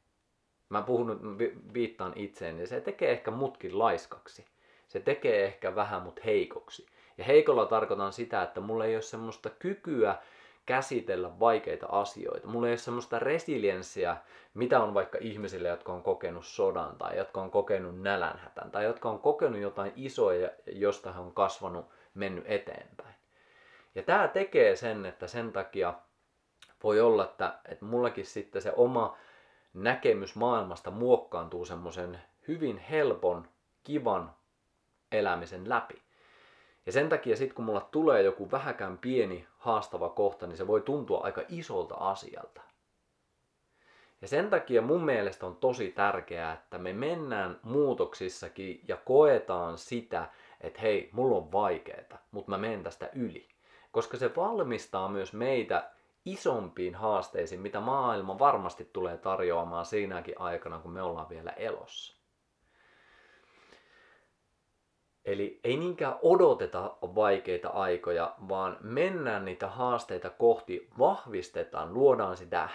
mä 0.70 0.83
puhun 0.83 1.37
nyt, 1.38 1.74
viittaan 1.74 2.12
itseen, 2.16 2.56
niin 2.56 2.66
se 2.66 2.80
tekee 2.80 3.11
ehkä 3.11 3.30
mutkin 3.30 3.78
laiskaksi 3.78 4.44
se 4.90 5.00
tekee 5.00 5.44
ehkä 5.44 5.74
vähän 5.74 6.02
mut 6.02 6.24
heikoksi. 6.24 6.87
Ja 7.18 7.24
heikolla 7.24 7.66
tarkoitan 7.66 8.12
sitä, 8.12 8.42
että 8.42 8.61
mulla 8.61 8.85
ei 8.85 8.94
ole 8.94 9.02
semmoista 9.02 9.50
kykyä 9.50 10.16
käsitellä 10.66 11.40
vaikeita 11.40 11.87
asioita. 11.87 12.46
Mulla 12.46 12.66
ei 12.66 12.72
ole 12.72 12.78
semmoista 12.78 13.18
resilienssiä, 13.18 14.16
mitä 14.54 14.83
on 14.83 14.94
vaikka 14.94 15.18
ihmisille, 15.20 15.68
jotka 15.68 15.92
on 15.92 16.02
kokenut 16.02 16.46
sodan 16.46 16.96
tai 16.96 17.16
jotka 17.16 17.40
on 17.40 17.50
kokenut 17.50 18.00
nälänhätän 18.00 18.70
tai 18.70 18.85
jotka 18.85 19.11
on 19.11 19.18
kokenut 19.18 19.61
jotain 19.61 19.92
isoja, 19.96 20.50
josta 20.66 21.12
he 21.12 21.20
on 21.20 21.35
kasvanut, 21.35 21.87
mennyt 22.14 22.44
eteenpäin. 22.46 23.14
Ja 23.94 24.02
tämä 24.02 24.28
tekee 24.28 24.76
sen, 24.76 25.06
että 25.06 25.26
sen 25.26 25.52
takia 25.52 25.94
voi 26.83 27.00
olla, 27.00 27.24
että, 27.24 27.59
että 27.68 27.85
mullakin 27.85 28.26
sitten 28.26 28.62
se 28.62 28.72
oma 28.76 29.16
näkemys 29.74 30.35
maailmasta 30.35 30.90
muokkaantuu 30.90 31.64
semmoisen 31.64 32.22
hyvin 32.48 32.78
helpon, 32.78 33.48
kivan 33.85 34.35
elämisen 35.12 35.68
läpi. 35.68 36.02
Ja 36.87 36.92
sen 36.92 37.09
takia 37.09 37.37
sitten 37.37 37.54
kun 37.54 37.64
mulla 37.64 37.88
tulee 37.90 38.22
joku 38.22 38.50
vähäkään 38.50 38.98
pieni 38.98 39.46
haastava 39.59 40.09
kohta, 40.09 40.46
niin 40.46 40.56
se 40.56 40.66
voi 40.66 40.80
tuntua 40.80 41.20
aika 41.20 41.42
isolta 41.48 41.94
asialta. 41.94 42.61
Ja 44.20 44.28
sen 44.28 44.50
takia 44.50 44.83
mun 44.83 45.04
mielestä 45.04 45.46
on 45.46 45.56
tosi 45.56 45.92
tärkeää, 45.92 46.52
että 46.52 46.78
me 46.78 46.92
mennään 46.92 47.61
muutoksissakin 47.62 48.80
ja 48.88 48.96
koetaan 48.96 49.78
sitä, 49.78 50.28
että 50.61 50.80
hei, 50.80 51.09
mulla 51.12 51.37
on 51.37 51.52
vaikeeta, 51.52 52.18
mutta 52.30 52.50
mä 52.50 52.59
menen 52.59 52.83
tästä 52.83 53.11
yli. 53.14 53.48
Koska 53.92 54.16
se 54.16 54.37
valmistaa 54.37 55.09
myös 55.09 55.33
meitä 55.33 55.90
isompiin 56.24 56.94
haasteisiin, 56.94 57.61
mitä 57.61 57.80
maailma 57.80 58.38
varmasti 58.38 58.90
tulee 58.92 59.16
tarjoamaan 59.16 59.87
siinäkin 59.87 60.40
aikana, 60.40 60.78
kun 60.78 60.92
me 60.92 61.02
ollaan 61.02 61.28
vielä 61.28 61.50
elossa. 61.50 62.20
Eli 65.24 65.61
ei 65.64 65.76
niinkään 65.76 66.14
odoteta 66.22 66.96
vaikeita 67.02 67.68
aikoja, 67.68 68.35
vaan 68.48 68.76
mennään 68.80 69.44
niitä 69.44 69.68
haasteita 69.68 70.30
kohti, 70.30 70.88
vahvistetaan, 70.98 71.94
luodaan 71.94 72.37
sitä 72.37 72.68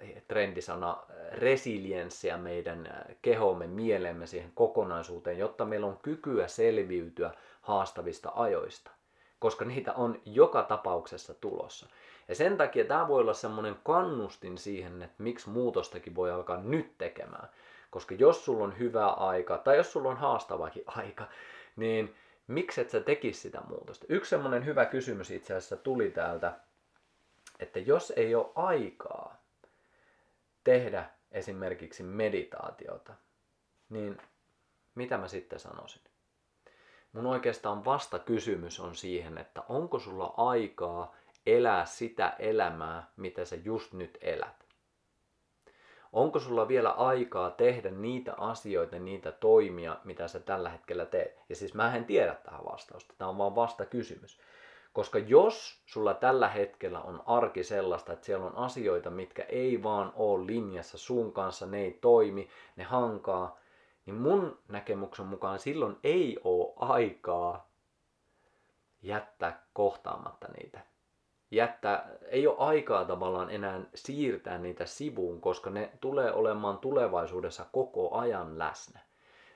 eh, 0.00 0.22
trendisana 0.28 1.02
eh, 1.10 1.38
resilienssiä 1.38 2.36
meidän 2.36 2.86
eh, 2.86 3.16
kehomme, 3.22 3.66
mielemme 3.66 4.26
siihen 4.26 4.52
kokonaisuuteen, 4.54 5.38
jotta 5.38 5.64
meillä 5.64 5.86
on 5.86 5.98
kykyä 6.02 6.48
selviytyä 6.48 7.30
haastavista 7.60 8.32
ajoista, 8.34 8.90
koska 9.38 9.64
niitä 9.64 9.92
on 9.92 10.20
joka 10.24 10.62
tapauksessa 10.62 11.34
tulossa. 11.34 11.86
Ja 12.28 12.34
sen 12.34 12.56
takia 12.56 12.84
tämä 12.84 13.08
voi 13.08 13.20
olla 13.20 13.34
semmoinen 13.34 13.76
kannustin 13.84 14.58
siihen, 14.58 15.02
että 15.02 15.22
miksi 15.22 15.50
muutostakin 15.50 16.14
voi 16.14 16.30
alkaa 16.30 16.60
nyt 16.62 16.98
tekemään. 16.98 17.48
Koska 17.90 18.14
jos 18.14 18.44
sulla 18.44 18.64
on 18.64 18.78
hyvä 18.78 19.06
aika, 19.06 19.58
tai 19.58 19.76
jos 19.76 19.92
sulla 19.92 20.08
on 20.08 20.16
haastavakin 20.16 20.84
aika, 20.98 21.28
niin 21.76 22.14
miksi 22.46 22.80
et 22.80 22.90
sä 22.90 23.00
tekisi 23.00 23.40
sitä 23.40 23.60
muutosta? 23.68 24.06
Yksi 24.08 24.30
semmoinen 24.30 24.64
hyvä 24.64 24.86
kysymys 24.86 25.30
itse 25.30 25.54
asiassa 25.54 25.76
tuli 25.76 26.10
täältä, 26.10 26.52
että 27.58 27.78
jos 27.78 28.12
ei 28.16 28.34
ole 28.34 28.50
aikaa 28.54 29.42
tehdä 30.64 31.10
esimerkiksi 31.32 32.02
meditaatiota, 32.02 33.14
niin 33.88 34.18
mitä 34.94 35.18
mä 35.18 35.28
sitten 35.28 35.58
sanoisin? 35.58 36.02
Mun 37.12 37.26
oikeastaan 37.26 37.84
vasta 37.84 38.18
kysymys 38.18 38.80
on 38.80 38.94
siihen, 38.94 39.38
että 39.38 39.62
onko 39.68 39.98
sulla 39.98 40.34
aikaa 40.36 41.14
elää 41.46 41.84
sitä 41.84 42.36
elämää, 42.38 43.10
mitä 43.16 43.44
sä 43.44 43.56
just 43.56 43.92
nyt 43.92 44.18
elät. 44.20 44.64
Onko 46.12 46.38
sulla 46.38 46.68
vielä 46.68 46.90
aikaa 46.90 47.50
tehdä 47.50 47.90
niitä 47.90 48.34
asioita, 48.38 48.98
niitä 48.98 49.32
toimia, 49.32 49.96
mitä 50.04 50.28
sä 50.28 50.40
tällä 50.40 50.68
hetkellä 50.68 51.06
teet? 51.06 51.40
Ja 51.48 51.56
siis 51.56 51.74
mä 51.74 51.96
en 51.96 52.04
tiedä 52.04 52.34
tähän 52.34 52.64
vastausta, 52.64 53.14
tämä 53.18 53.28
on 53.28 53.38
vaan 53.38 53.54
vasta 53.54 53.86
kysymys. 53.86 54.40
Koska 54.92 55.18
jos 55.18 55.82
sulla 55.86 56.14
tällä 56.14 56.48
hetkellä 56.48 57.00
on 57.00 57.22
arki 57.26 57.64
sellaista, 57.64 58.12
että 58.12 58.26
siellä 58.26 58.46
on 58.46 58.56
asioita, 58.56 59.10
mitkä 59.10 59.42
ei 59.42 59.82
vaan 59.82 60.12
ole 60.16 60.46
linjassa 60.46 60.98
sun 60.98 61.32
kanssa, 61.32 61.66
ne 61.66 61.80
ei 61.80 61.98
toimi, 62.00 62.48
ne 62.76 62.84
hankaa, 62.84 63.58
niin 64.06 64.16
mun 64.16 64.58
näkemyksen 64.68 65.26
mukaan 65.26 65.58
silloin 65.58 65.96
ei 66.04 66.38
ole 66.44 66.72
aikaa 66.76 67.68
jättää 69.02 69.66
kohtaamatta 69.72 70.48
niitä 70.48 70.93
jättää, 71.54 72.08
ei 72.28 72.46
ole 72.46 72.56
aikaa 72.58 73.04
tavallaan 73.04 73.50
enää 73.50 73.80
siirtää 73.94 74.58
niitä 74.58 74.86
sivuun, 74.86 75.40
koska 75.40 75.70
ne 75.70 75.90
tulee 76.00 76.32
olemaan 76.32 76.78
tulevaisuudessa 76.78 77.66
koko 77.72 78.14
ajan 78.14 78.58
läsnä. 78.58 79.00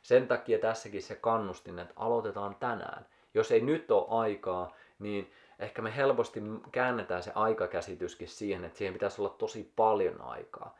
Sen 0.02 0.28
takia 0.28 0.58
tässäkin 0.58 1.02
se 1.02 1.14
kannustin, 1.14 1.78
että 1.78 1.94
aloitetaan 1.96 2.56
tänään. 2.60 3.06
Jos 3.34 3.52
ei 3.52 3.60
nyt 3.60 3.90
ole 3.90 4.06
aikaa, 4.08 4.74
niin 4.98 5.32
ehkä 5.58 5.82
me 5.82 5.96
helposti 5.96 6.42
käännetään 6.72 7.22
se 7.22 7.32
aikakäsityskin 7.34 8.28
siihen, 8.28 8.64
että 8.64 8.78
siihen 8.78 8.94
pitäisi 8.94 9.22
olla 9.22 9.34
tosi 9.38 9.72
paljon 9.76 10.20
aikaa. 10.20 10.78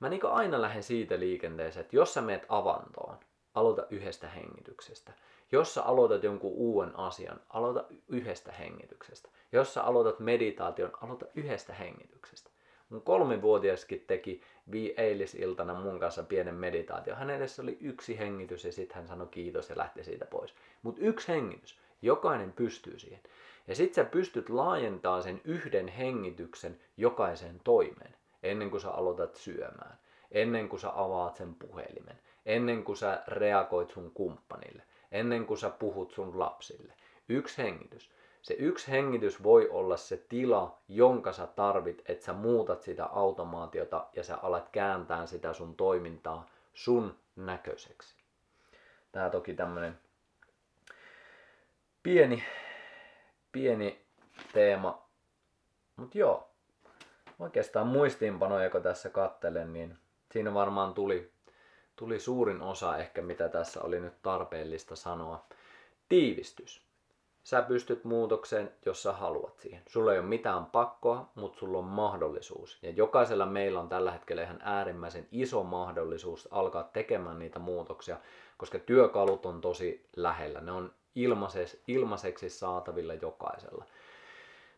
Mä 0.00 0.08
niin 0.08 0.26
aina 0.26 0.62
lähden 0.62 0.82
siitä 0.82 1.18
liikenteeseen, 1.18 1.84
että 1.84 1.96
jos 1.96 2.14
sä 2.14 2.20
meet 2.20 2.46
avantoon, 2.48 3.16
aloita 3.54 3.86
yhdestä 3.90 4.28
hengityksestä. 4.28 5.12
Jos 5.52 5.74
sä 5.74 5.82
aloitat 5.82 6.22
jonkun 6.22 6.52
uuden 6.52 6.96
asian, 6.96 7.40
aloita 7.48 7.84
yhdestä 8.08 8.52
hengityksestä. 8.52 9.28
Jos 9.52 9.74
sä 9.74 9.82
aloitat 9.82 10.20
meditaation, 10.20 10.90
aloita 11.00 11.26
yhdestä 11.34 11.74
hengityksestä. 11.74 12.50
Mun 12.90 13.02
kolmivuotiaskin 13.02 14.04
teki 14.06 14.42
vi 14.72 14.94
eilisiltana 14.96 15.74
mun 15.74 16.00
kanssa 16.00 16.22
pienen 16.22 16.54
meditaatio. 16.54 17.14
Hän 17.14 17.30
edessä 17.30 17.62
oli 17.62 17.78
yksi 17.80 18.18
hengitys 18.18 18.64
ja 18.64 18.72
sitten 18.72 18.96
hän 18.96 19.08
sanoi 19.08 19.26
kiitos 19.30 19.70
ja 19.70 19.76
lähti 19.76 20.04
siitä 20.04 20.24
pois. 20.24 20.54
Mutta 20.82 21.00
yksi 21.00 21.28
hengitys. 21.28 21.78
Jokainen 22.02 22.52
pystyy 22.52 22.98
siihen. 22.98 23.20
Ja 23.68 23.74
sitten 23.74 24.04
sä 24.04 24.10
pystyt 24.10 24.48
laajentamaan 24.48 25.22
sen 25.22 25.40
yhden 25.44 25.88
hengityksen 25.88 26.80
jokaiseen 26.96 27.60
toimeen. 27.64 28.14
Ennen 28.42 28.70
kuin 28.70 28.80
sä 28.80 28.90
aloitat 28.90 29.36
syömään. 29.36 29.98
Ennen 30.30 30.68
kuin 30.68 30.80
sä 30.80 30.90
avaat 30.94 31.36
sen 31.36 31.54
puhelimen. 31.54 32.18
Ennen 32.46 32.84
kuin 32.84 32.96
sä 32.96 33.22
reagoit 33.26 33.90
sun 33.90 34.10
kumppanille. 34.14 34.82
Ennen 35.12 35.46
kuin 35.46 35.58
sä 35.58 35.70
puhut 35.70 36.12
sun 36.12 36.38
lapsille. 36.38 36.92
Yksi 37.28 37.58
hengitys. 37.62 38.10
Se 38.42 38.54
yksi 38.54 38.90
hengitys 38.90 39.42
voi 39.42 39.68
olla 39.68 39.96
se 39.96 40.16
tila, 40.16 40.78
jonka 40.88 41.32
sä 41.32 41.46
tarvit, 41.46 42.02
että 42.06 42.24
sä 42.24 42.32
muutat 42.32 42.82
sitä 42.82 43.04
automaatiota 43.04 44.06
ja 44.16 44.24
sä 44.24 44.36
alat 44.36 44.68
kääntää 44.68 45.26
sitä 45.26 45.52
sun 45.52 45.74
toimintaa 45.74 46.46
sun 46.74 47.18
näköiseksi. 47.36 48.16
Tää 49.12 49.30
toki 49.30 49.54
tämmönen 49.54 49.98
pieni, 52.02 52.44
pieni 53.52 54.04
teema. 54.52 55.06
Mut 55.96 56.14
joo, 56.14 56.50
oikeastaan 57.38 57.86
muistiinpanoja, 57.86 58.70
kun 58.70 58.82
tässä 58.82 59.10
kattelen, 59.10 59.72
niin 59.72 59.98
siinä 60.32 60.54
varmaan 60.54 60.94
tuli, 60.94 61.32
tuli 62.00 62.20
suurin 62.20 62.62
osa 62.62 62.98
ehkä, 62.98 63.22
mitä 63.22 63.48
tässä 63.48 63.82
oli 63.82 64.00
nyt 64.00 64.22
tarpeellista 64.22 64.96
sanoa. 64.96 65.44
Tiivistys. 66.08 66.82
Sä 67.44 67.62
pystyt 67.62 68.04
muutokseen, 68.04 68.72
jos 68.86 69.02
sä 69.02 69.12
haluat 69.12 69.58
siihen. 69.58 69.82
Sulla 69.86 70.12
ei 70.12 70.18
ole 70.18 70.26
mitään 70.26 70.66
pakkoa, 70.66 71.30
mutta 71.34 71.58
sulla 71.58 71.78
on 71.78 71.84
mahdollisuus. 71.84 72.78
Ja 72.82 72.90
jokaisella 72.90 73.46
meillä 73.46 73.80
on 73.80 73.88
tällä 73.88 74.12
hetkellä 74.12 74.42
ihan 74.42 74.60
äärimmäisen 74.62 75.28
iso 75.32 75.62
mahdollisuus 75.62 76.48
alkaa 76.50 76.82
tekemään 76.82 77.38
niitä 77.38 77.58
muutoksia, 77.58 78.16
koska 78.56 78.78
työkalut 78.78 79.46
on 79.46 79.60
tosi 79.60 80.08
lähellä. 80.16 80.60
Ne 80.60 80.72
on 80.72 80.92
ilmaiseksi, 81.86 82.50
saatavilla 82.50 83.14
jokaisella. 83.14 83.84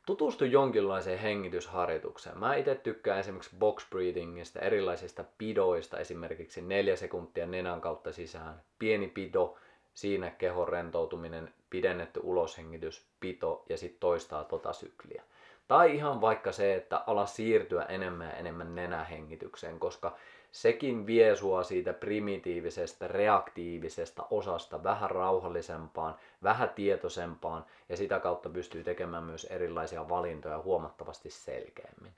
Tutustu 0.07 0.45
jonkinlaiseen 0.45 1.19
hengitysharjoitukseen. 1.19 2.39
Mä 2.39 2.55
itse 2.55 2.75
tykkään 2.75 3.21
esimerkiksi 3.21 3.57
box 3.59 3.91
breathingista, 3.91 4.61
erilaisista 4.61 5.25
pidoista, 5.39 5.99
esimerkiksi 5.99 6.63
neljä 6.63 6.97
sekuntia 6.97 7.47
nenän 7.47 7.81
kautta 7.81 8.13
sisään, 8.13 8.63
pieni 8.79 9.09
pido, 9.09 9.57
siinä 9.95 10.31
kehon 10.31 10.69
rentoutuminen, 10.69 11.53
pidennetty 11.71 12.21
uloshengitys, 12.23 13.07
pito 13.21 13.65
ja 13.69 13.77
sitten 13.77 14.01
toistaa 14.01 14.45
tota 14.45 14.73
sykliä. 14.73 15.23
Tai 15.69 15.95
ihan 15.95 16.21
vaikka 16.21 16.53
se, 16.53 16.75
että 16.75 17.05
ala 17.07 17.27
siirtyä 17.27 17.83
enemmän 17.83 18.27
ja 18.27 18.35
enemmän 18.35 18.75
nenähengitykseen, 18.75 19.79
koska 19.79 20.17
sekin 20.53 21.07
vie 21.07 21.37
sua 21.37 21.63
siitä 21.63 21.93
primitiivisestä, 21.93 23.09
reaktiivisesta 23.09 24.27
osasta 24.31 24.83
vähän 24.83 25.11
rauhallisempaan, 25.11 26.15
vähän 26.43 26.71
tietoisempaan 26.71 27.65
ja 27.89 27.97
sitä 27.97 28.21
kautta 28.21 28.49
pystyy 28.49 28.85
tekemään 28.85 29.25
myös 29.25 29.45
erilaisia 29.45 30.09
valintoja 30.09 30.59
huomattavasti 30.59 31.31
selkeämmin. 31.31 32.13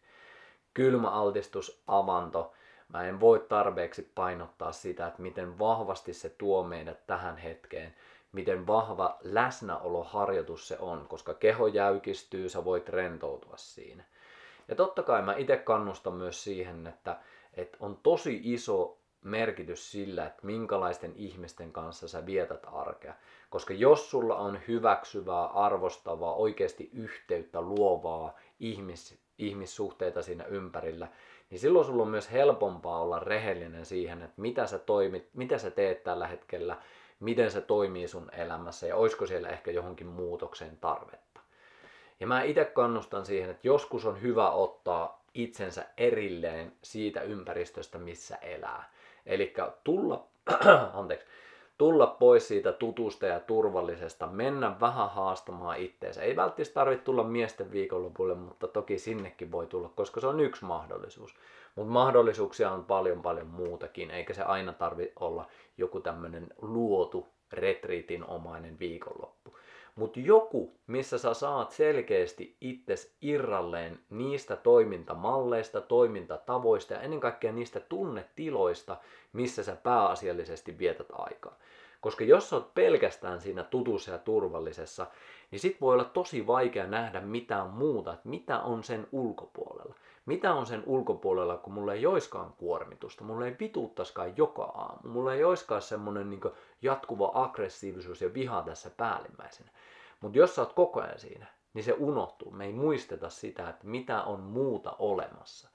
Kylmäaltistus, 0.74 1.82
avanto, 1.86 2.52
Mä 2.88 3.02
en 3.02 3.20
voi 3.20 3.46
tarpeeksi 3.48 4.10
painottaa 4.14 4.72
sitä, 4.72 5.06
että 5.06 5.22
miten 5.22 5.58
vahvasti 5.58 6.14
se 6.14 6.28
tuo 6.28 6.62
meidät 6.62 7.06
tähän 7.06 7.36
hetkeen, 7.36 7.94
miten 8.32 8.66
vahva 8.66 9.18
läsnäoloharjoitus 9.22 10.68
se 10.68 10.78
on, 10.78 11.06
koska 11.08 11.34
keho 11.34 11.66
jäykistyy, 11.66 12.48
sä 12.48 12.64
voit 12.64 12.88
rentoutua 12.88 13.56
siinä. 13.56 14.04
Ja 14.68 14.74
totta 14.74 15.02
kai 15.02 15.22
mä 15.22 15.34
itse 15.36 15.56
kannustan 15.56 16.12
myös 16.12 16.44
siihen, 16.44 16.86
että, 16.86 17.16
että 17.56 17.76
on 17.80 17.98
tosi 18.02 18.40
iso 18.42 18.98
merkitys 19.24 19.92
sillä, 19.92 20.26
että 20.26 20.46
minkälaisten 20.46 21.12
ihmisten 21.16 21.72
kanssa 21.72 22.08
sä 22.08 22.26
vietät 22.26 22.66
arkea. 22.72 23.14
Koska 23.50 23.74
jos 23.74 24.10
sulla 24.10 24.36
on 24.36 24.58
hyväksyvää, 24.68 25.46
arvostavaa, 25.46 26.34
oikeasti 26.34 26.90
yhteyttä 26.92 27.60
luovaa 27.60 28.36
ihmis, 28.60 29.18
ihmissuhteita 29.38 30.22
siinä 30.22 30.44
ympärillä, 30.44 31.08
niin 31.50 31.58
silloin 31.58 31.86
sulla 31.86 32.02
on 32.02 32.08
myös 32.08 32.32
helpompaa 32.32 33.00
olla 33.00 33.18
rehellinen 33.18 33.86
siihen, 33.86 34.22
että 34.22 34.40
mitä 34.40 34.66
sä, 34.66 34.78
toimit, 34.78 35.28
mitä 35.34 35.58
sä 35.58 35.70
teet 35.70 36.04
tällä 36.04 36.26
hetkellä, 36.26 36.76
miten 37.20 37.50
se 37.50 37.60
toimii 37.60 38.08
sun 38.08 38.30
elämässä 38.32 38.86
ja 38.86 38.96
olisiko 38.96 39.26
siellä 39.26 39.48
ehkä 39.48 39.70
johonkin 39.70 40.06
muutokseen 40.06 40.76
tarvetta. 40.76 41.40
Ja 42.20 42.26
mä 42.26 42.42
itse 42.42 42.64
kannustan 42.64 43.26
siihen, 43.26 43.50
että 43.50 43.66
joskus 43.68 44.06
on 44.06 44.22
hyvä 44.22 44.50
ottaa 44.50 45.23
itsensä 45.34 45.84
erilleen 45.96 46.72
siitä 46.82 47.22
ympäristöstä, 47.22 47.98
missä 47.98 48.36
elää. 48.36 48.92
Eli 49.26 49.54
tulla, 49.84 50.26
anteeksi, 50.94 51.26
tulla 51.78 52.06
pois 52.06 52.48
siitä 52.48 52.72
tutusta 52.72 53.26
ja 53.26 53.40
turvallisesta, 53.40 54.26
mennä 54.26 54.80
vähän 54.80 55.10
haastamaan 55.10 55.78
itteensä. 55.78 56.22
Ei 56.22 56.36
välttämättä 56.36 56.74
tarvitse 56.74 57.04
tulla 57.04 57.24
miesten 57.24 57.72
viikonlopulle, 57.72 58.34
mutta 58.34 58.68
toki 58.68 58.98
sinnekin 58.98 59.52
voi 59.52 59.66
tulla, 59.66 59.90
koska 59.94 60.20
se 60.20 60.26
on 60.26 60.40
yksi 60.40 60.64
mahdollisuus. 60.64 61.34
Mutta 61.76 61.92
mahdollisuuksia 61.92 62.70
on 62.70 62.84
paljon 62.84 63.22
paljon 63.22 63.46
muutakin, 63.46 64.10
eikä 64.10 64.34
se 64.34 64.42
aina 64.42 64.72
tarvi 64.72 65.12
olla 65.20 65.46
joku 65.78 66.00
tämmöinen 66.00 66.46
luotu 66.62 67.28
retriitinomainen 67.52 68.78
viikonloppu. 68.78 69.56
Mutta 69.94 70.20
joku, 70.20 70.72
missä 70.86 71.18
sä 71.18 71.34
saat 71.34 71.70
selkeästi 71.70 72.56
itses 72.60 73.16
irralleen 73.22 74.00
niistä 74.10 74.56
toimintamalleista, 74.56 75.80
toimintatavoista 75.80 76.94
ja 76.94 77.00
ennen 77.00 77.20
kaikkea 77.20 77.52
niistä 77.52 77.80
tunnetiloista, 77.80 78.96
missä 79.32 79.62
sä 79.62 79.76
pääasiallisesti 79.76 80.78
vietät 80.78 81.08
aikaa. 81.12 81.58
Koska 82.04 82.24
jos 82.24 82.50
sä 82.50 82.56
oot 82.56 82.74
pelkästään 82.74 83.40
siinä 83.40 83.62
tutussa 83.62 84.10
ja 84.10 84.18
turvallisessa, 84.18 85.06
niin 85.50 85.60
sit 85.60 85.80
voi 85.80 85.94
olla 85.94 86.04
tosi 86.04 86.46
vaikea 86.46 86.86
nähdä 86.86 87.20
mitään 87.20 87.70
muuta, 87.70 88.12
että 88.12 88.28
mitä 88.28 88.60
on 88.60 88.82
sen 88.82 89.06
ulkopuolella. 89.12 89.94
Mitä 90.26 90.54
on 90.54 90.66
sen 90.66 90.82
ulkopuolella, 90.86 91.56
kun 91.56 91.72
mulla 91.72 91.92
ei 91.92 92.06
oiskaan 92.06 92.52
kuormitusta, 92.52 93.24
mulla 93.24 93.46
ei 93.46 93.56
vituuttaskaan 93.60 94.36
joka 94.36 94.64
aamu, 94.64 95.08
mulla 95.08 95.34
ei 95.34 95.44
oiskaan 95.44 95.82
semmonen 95.82 96.30
niin 96.30 96.40
jatkuva 96.82 97.30
aggressiivisuus 97.34 98.22
ja 98.22 98.34
viha 98.34 98.62
tässä 98.62 98.90
päällimmäisenä. 98.96 99.70
Mutta 100.20 100.38
jos 100.38 100.54
sä 100.54 100.62
oot 100.62 100.72
koko 100.72 101.00
ajan 101.00 101.18
siinä, 101.18 101.46
niin 101.74 101.84
se 101.84 101.92
unohtuu. 101.92 102.50
Me 102.50 102.66
ei 102.66 102.72
muisteta 102.72 103.30
sitä, 103.30 103.68
että 103.68 103.86
mitä 103.86 104.22
on 104.22 104.40
muuta 104.40 104.96
olemassa. 104.98 105.68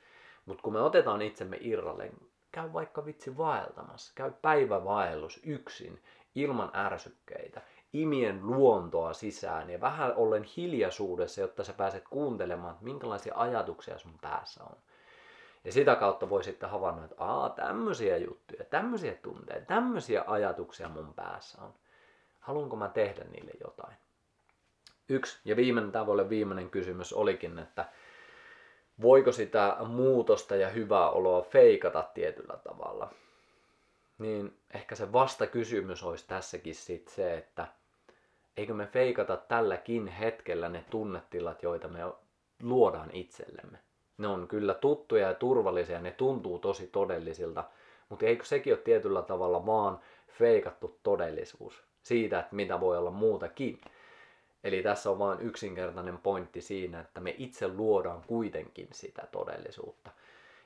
Mutta 0.45 0.63
kun 0.63 0.73
me 0.73 0.81
otetaan 0.81 1.21
itsemme 1.21 1.57
irralle, 1.61 2.11
käy 2.51 2.73
vaikka 2.73 3.05
vitsi 3.05 3.37
vaeltamassa, 3.37 4.11
käy 4.15 4.31
päivävaellus 4.41 5.39
yksin, 5.45 6.01
ilman 6.35 6.71
ärsykkeitä, 6.75 7.61
imien 7.93 8.39
luontoa 8.47 9.13
sisään 9.13 9.69
ja 9.69 9.81
vähän 9.81 10.13
ollen 10.15 10.43
hiljaisuudessa, 10.43 11.41
jotta 11.41 11.63
sä 11.63 11.73
pääset 11.73 12.03
kuuntelemaan, 12.09 12.71
että 12.71 12.83
minkälaisia 12.83 13.33
ajatuksia 13.35 13.97
sun 13.97 14.19
päässä 14.21 14.63
on. 14.63 14.75
Ja 15.63 15.71
sitä 15.71 15.95
kautta 15.95 16.29
voi 16.29 16.43
sitten 16.43 16.69
havainnoida, 16.69 17.05
että 17.11 17.23
aa, 17.23 17.49
tämmöisiä 17.49 18.17
juttuja, 18.17 18.65
tämmöisiä 18.65 19.13
tunteita, 19.13 19.65
tämmöisiä 19.65 20.23
ajatuksia 20.27 20.89
mun 20.89 21.13
päässä 21.13 21.61
on. 21.61 21.73
Haluanko 22.39 22.75
mä 22.75 22.89
tehdä 22.89 23.23
niille 23.23 23.51
jotain? 23.63 23.97
Yksi 25.09 25.39
ja 25.45 25.55
viimeinen, 25.55 25.91
tämä 25.91 26.05
voi 26.05 26.11
olla 26.13 26.29
viimeinen 26.29 26.69
kysymys 26.69 27.13
olikin, 27.13 27.59
että 27.59 27.85
voiko 29.01 29.31
sitä 29.31 29.77
muutosta 29.87 30.55
ja 30.55 30.69
hyvää 30.69 31.09
oloa 31.09 31.41
feikata 31.41 32.03
tietyllä 32.13 32.57
tavalla? 32.63 33.11
Niin 34.19 34.57
ehkä 34.73 34.95
se 34.95 35.13
vasta 35.13 35.47
kysymys 35.47 36.03
olisi 36.03 36.27
tässäkin 36.27 36.75
sit 36.75 37.07
se, 37.07 37.37
että 37.37 37.67
eikö 38.57 38.73
me 38.73 38.85
feikata 38.85 39.37
tälläkin 39.37 40.07
hetkellä 40.07 40.69
ne 40.69 40.85
tunnetilat, 40.89 41.63
joita 41.63 41.87
me 41.87 41.99
luodaan 42.63 43.09
itsellemme. 43.13 43.79
Ne 44.17 44.27
on 44.27 44.47
kyllä 44.47 44.73
tuttuja 44.73 45.27
ja 45.27 45.33
turvallisia, 45.33 46.01
ne 46.01 46.11
tuntuu 46.11 46.59
tosi 46.59 46.87
todellisilta, 46.87 47.63
mutta 48.09 48.25
eikö 48.25 48.45
sekin 48.45 48.73
ole 48.73 48.81
tietyllä 48.81 49.21
tavalla 49.21 49.65
vaan 49.65 49.99
feikattu 50.39 50.99
todellisuus 51.03 51.83
siitä, 52.03 52.39
että 52.39 52.55
mitä 52.55 52.79
voi 52.79 52.97
olla 52.97 53.11
muutakin. 53.11 53.81
Eli 54.63 54.83
tässä 54.83 55.09
on 55.09 55.19
vain 55.19 55.41
yksinkertainen 55.41 56.17
pointti 56.17 56.61
siinä, 56.61 56.99
että 56.99 57.21
me 57.21 57.35
itse 57.37 57.67
luodaan 57.67 58.23
kuitenkin 58.27 58.87
sitä 58.91 59.27
todellisuutta. 59.31 60.11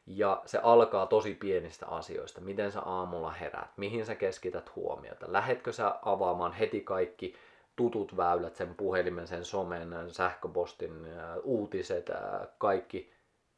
Ja 0.05 0.41
se 0.45 0.59
alkaa 0.63 1.05
tosi 1.05 1.33
pienistä 1.33 1.87
asioista. 1.87 2.41
Miten 2.41 2.71
sä 2.71 2.81
aamulla 2.81 3.31
herät, 3.31 3.69
mihin 3.77 4.05
sä 4.05 4.15
keskität 4.15 4.75
huomiota. 4.75 5.25
Lähetkö 5.29 5.71
sä 5.71 5.95
avaamaan 6.05 6.53
heti 6.53 6.81
kaikki 6.81 7.35
tutut 7.75 8.17
väylät, 8.17 8.55
sen 8.55 8.75
puhelimen, 8.75 9.27
sen 9.27 9.45
somen, 9.45 9.95
sähköpostin, 10.07 11.07
uutiset, 11.43 12.09
kaikki 12.57 13.13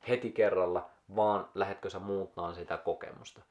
heti 0.08 0.32
kerralla, 0.32 0.90
vaan 1.16 1.50
lähetkö 1.56 1.90
sä 1.90 2.00
muuttaa 2.00 2.54
sitä 2.54 2.78
kokemusta. 2.78 3.42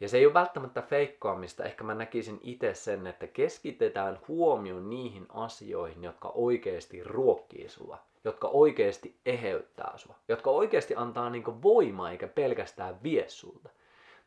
Ja 0.00 0.08
se 0.08 0.18
ei 0.18 0.26
ole 0.26 0.34
välttämättä 0.34 0.82
feikkaamista, 0.82 1.64
ehkä 1.64 1.84
mä 1.84 1.94
näkisin 1.94 2.40
itse 2.42 2.74
sen, 2.74 3.06
että 3.06 3.26
keskitetään 3.26 4.18
huomioon 4.28 4.90
niihin 4.90 5.26
asioihin, 5.28 6.04
jotka 6.04 6.28
oikeasti 6.28 7.04
ruokkii 7.04 7.68
sua, 7.68 7.98
jotka 8.28 8.48
oikeasti 8.48 9.20
eheyttää 9.26 9.92
sua, 9.96 10.14
jotka 10.28 10.50
oikeasti 10.50 10.94
antaa 10.96 11.30
niinku 11.30 11.62
voimaa 11.62 12.10
eikä 12.10 12.28
pelkästään 12.28 13.02
vie 13.02 13.28
sulta. 13.28 13.70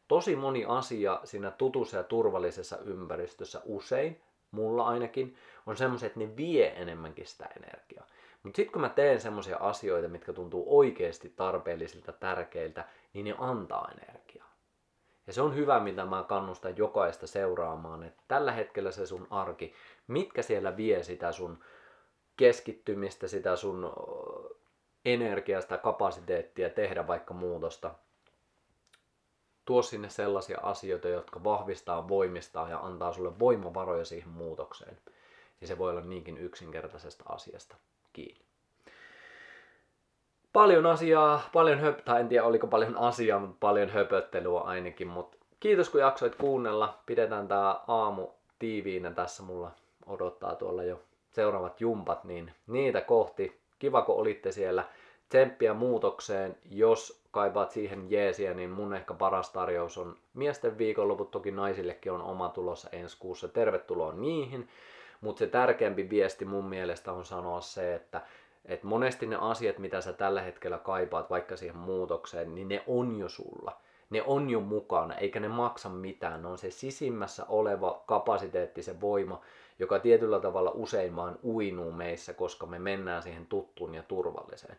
Tosi 0.08 0.36
moni 0.36 0.66
asia 0.66 1.20
siinä 1.24 1.52
tutussa 1.52 1.98
ja 1.98 2.04
turvallisessa 2.04 2.78
ympäristössä 2.78 3.62
usein, 3.66 4.22
mulla 4.52 4.84
ainakin, 4.84 5.36
on 5.66 5.78
semmoisia, 5.78 6.08
että 6.08 6.20
ne 6.20 6.38
vie 6.38 6.82
enemmänkin 6.82 7.28
sitä 7.28 7.46
energiaa. 7.46 8.08
Mutta 8.44 8.56
sitten 8.56 8.74
kun 8.74 8.82
mä 8.82 8.90
teen 8.90 9.22
semmoisia 9.22 9.58
asioita, 9.58 10.08
mitkä 10.08 10.34
tuntuu 10.34 10.80
oikeasti 10.80 11.34
tarpeellisilta, 11.36 12.12
tärkeiltä, 12.12 12.86
niin 13.14 13.26
ne 13.26 13.36
antaa 13.38 13.92
energiaa. 13.92 14.52
Ja 15.28 15.34
se 15.34 15.42
on 15.42 15.56
hyvä, 15.56 15.80
mitä 15.80 16.06
mä 16.06 16.26
kannustan 16.28 16.78
jokaista 16.78 17.28
seuraamaan, 17.28 18.04
että 18.04 18.24
tällä 18.28 18.52
hetkellä 18.52 18.92
se 18.92 19.06
sun 19.06 19.28
arki, 19.30 19.74
mitkä 20.08 20.42
siellä 20.42 20.78
vie 20.78 21.04
sitä 21.04 21.32
sun 21.32 21.60
keskittymistä, 22.42 23.28
sitä 23.28 23.56
sun 23.56 23.94
energiasta, 25.06 25.78
kapasiteettia 25.78 26.70
tehdä 26.70 27.08
vaikka 27.08 27.34
muutosta. 27.34 27.94
Tuo 29.66 29.82
sinne 29.82 30.10
sellaisia 30.10 30.60
asioita, 30.64 31.08
jotka 31.08 31.44
vahvistaa, 31.44 32.08
voimistaa 32.08 32.70
ja 32.70 32.80
antaa 32.80 33.14
sulle 33.14 33.40
voimavaroja 33.40 34.06
siihen 34.06 34.30
muutokseen. 34.30 34.98
Ja 35.62 35.68
se 35.68 35.78
voi 35.78 35.92
olla 35.92 36.02
niinkin 36.02 36.38
yksinkertaisesta 36.38 37.24
asiasta 37.30 37.76
kiinni 38.14 38.46
paljon 40.54 40.86
asiaa, 40.86 41.50
paljon 41.54 41.80
höp, 41.80 42.00
tai 42.06 42.22
en 42.22 42.28
tiedä 42.28 42.46
oliko 42.46 42.68
paljon 42.68 42.98
asiaa, 42.98 43.40
mutta 43.40 43.58
paljon 43.60 43.90
höpöttelyä 43.90 44.60
ainakin, 44.60 45.08
mutta 45.08 45.38
kiitos 45.60 45.90
kun 45.90 46.02
jaksoit 46.02 46.36
kuunnella. 46.36 46.98
Pidetään 47.06 47.48
tää 47.48 47.76
aamu 47.88 48.28
tiiviinä 48.60 49.12
tässä 49.12 49.44
mulla 49.44 49.72
odottaa 50.06 50.56
tuolla 50.56 50.84
jo 50.84 51.00
seuraavat 51.32 51.82
jumpat, 51.82 52.24
niin 52.24 52.52
niitä 52.67 53.02
kohti. 53.02 53.62
Kiva 53.80 54.02
kun 54.02 54.15
olitte 54.15 54.52
siellä. 54.52 54.84
Tsemppiä 55.30 55.74
muutokseen, 55.74 56.58
jos 56.70 57.22
kaipaat 57.32 57.72
siihen 57.72 58.12
jeesiä, 58.12 58.54
niin 58.54 58.70
mun 58.70 58.94
ehkä 58.94 59.13
paras 59.13 59.50
tarjous 59.50 59.98
on 59.98 60.15
miesten 60.34 60.78
viikonloput, 60.78 61.32
toki 61.32 61.52
naisillekin 61.52 62.12
on 62.12 62.22
oma 62.22 62.50
tulossa 62.50 62.89
ensi 62.91 63.17
kuussa. 63.20 63.48
Tervetuloa 63.48 64.13
niihin. 64.13 64.70
Mutta 65.22 65.39
se 65.39 65.48
tärkeämpi 65.48 66.10
viesti 66.10 66.46
mun 66.46 66.65
mielestä 66.65 67.12
on 67.12 67.26
sanoa 67.26 67.62
se, 67.62 67.96
että 67.96 68.22
et 68.65 68.84
monesti 68.84 69.28
ne 69.28 69.38
asiat, 69.41 69.78
mitä 69.80 70.02
sä 70.02 70.13
tällä 70.13 70.41
hetkellä 70.41 70.78
kaipaat 70.78 71.30
vaikka 71.30 71.56
siihen 71.56 71.78
muutokseen, 71.78 72.56
niin 72.56 72.67
ne 72.67 72.84
on 72.88 73.20
jo 73.20 73.30
sulla. 73.30 73.78
Ne 74.10 74.24
on 74.24 74.50
jo 74.50 74.60
mukana, 74.60 75.15
eikä 75.15 75.39
ne 75.39 75.48
maksa 75.48 75.89
mitään. 75.89 76.41
Ne 76.41 76.48
on 76.48 76.58
se 76.58 76.72
sisimmässä 76.72 77.46
oleva 77.50 78.04
kapasiteetti, 78.06 78.84
se 78.84 79.02
voima, 79.02 79.41
joka 79.82 80.00
tietyllä 80.00 80.39
tavalla 80.39 80.72
usein 80.74 81.15
vaan 81.15 81.39
uinuu 81.44 81.91
meissä, 81.91 82.34
koska 82.34 82.65
me 82.65 82.80
mennään 82.80 83.24
siihen 83.24 83.46
tuttuun 83.46 83.96
ja 83.96 84.04
turvalliseen. 84.04 84.78